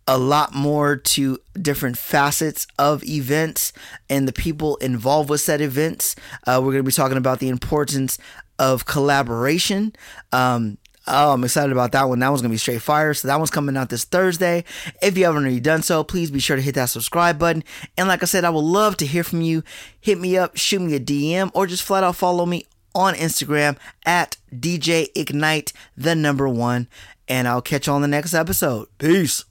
a 0.07 0.19
lot 0.19 0.55
more 0.55 0.97
to 0.97 1.39
different 1.61 1.97
facets 1.97 2.67
of 2.79 3.03
events 3.05 3.73
and 4.11 4.29
the 4.29 4.33
people 4.33 4.77
involved 4.77 5.31
with 5.31 5.41
said 5.41 5.61
events. 5.61 6.15
Uh, 6.47 6.61
we're 6.61 6.73
going 6.73 6.79
to 6.79 6.83
be 6.83 6.93
talking 6.93 7.17
about 7.17 7.39
the 7.39 7.49
importance 7.49 8.19
of 8.59 8.85
collaboration. 8.85 9.95
Um, 10.33 10.79
Oh, 11.07 11.35
I'm 11.35 11.45
excited 11.45 11.71
about 11.71 11.93
that 11.93 12.09
one. 12.09 12.19
That 12.19 12.31
one's 12.31 12.41
gonna 12.41 12.53
be 12.53 12.57
straight 12.57 12.81
fire. 12.81 13.13
So 13.13 13.29
that 13.29 13.37
one's 13.37 13.51
coming 13.51 13.77
out 13.77 13.91
this 13.91 14.05
Thursday. 14.05 14.65
If 15.03 15.19
you 15.19 15.25
haven't 15.25 15.43
already 15.43 15.61
done 15.61 15.83
so, 15.83 16.03
please 16.03 16.31
be 16.31 16.39
sure 16.41 16.57
to 16.57 16.63
hit 16.63 16.77
that 16.77 16.87
subscribe 16.87 17.39
button. 17.39 17.63
And 17.99 18.09
like 18.09 18.23
I 18.23 18.27
said, 18.27 18.45
I 18.45 18.51
would 18.51 18.61
love 18.61 18.97
to 18.99 19.07
hear 19.07 19.23
from 19.23 19.43
you. 19.43 19.63
Hit 20.01 20.19
me 20.19 20.39
up, 20.39 20.57
shoot 20.57 20.81
me 20.81 20.95
a 20.95 21.01
DM, 21.01 21.51
or 21.53 21.67
just 21.67 21.83
flat 21.83 22.05
out 22.05 22.17
follow 22.17 22.47
me 22.47 22.67
on 22.95 23.15
Instagram 23.15 23.77
at 24.07 24.39
DJ 24.51 25.09
Ignite, 25.15 25.75
the 25.95 26.15
number 26.15 26.49
one. 26.49 26.89
And 27.29 27.49
I'll 27.49 27.63
catch 27.63 27.87
you 27.87 27.93
on 27.93 28.03
the 28.03 28.09
next 28.09 28.33
episode. 28.33 28.89
Peace. 28.97 29.45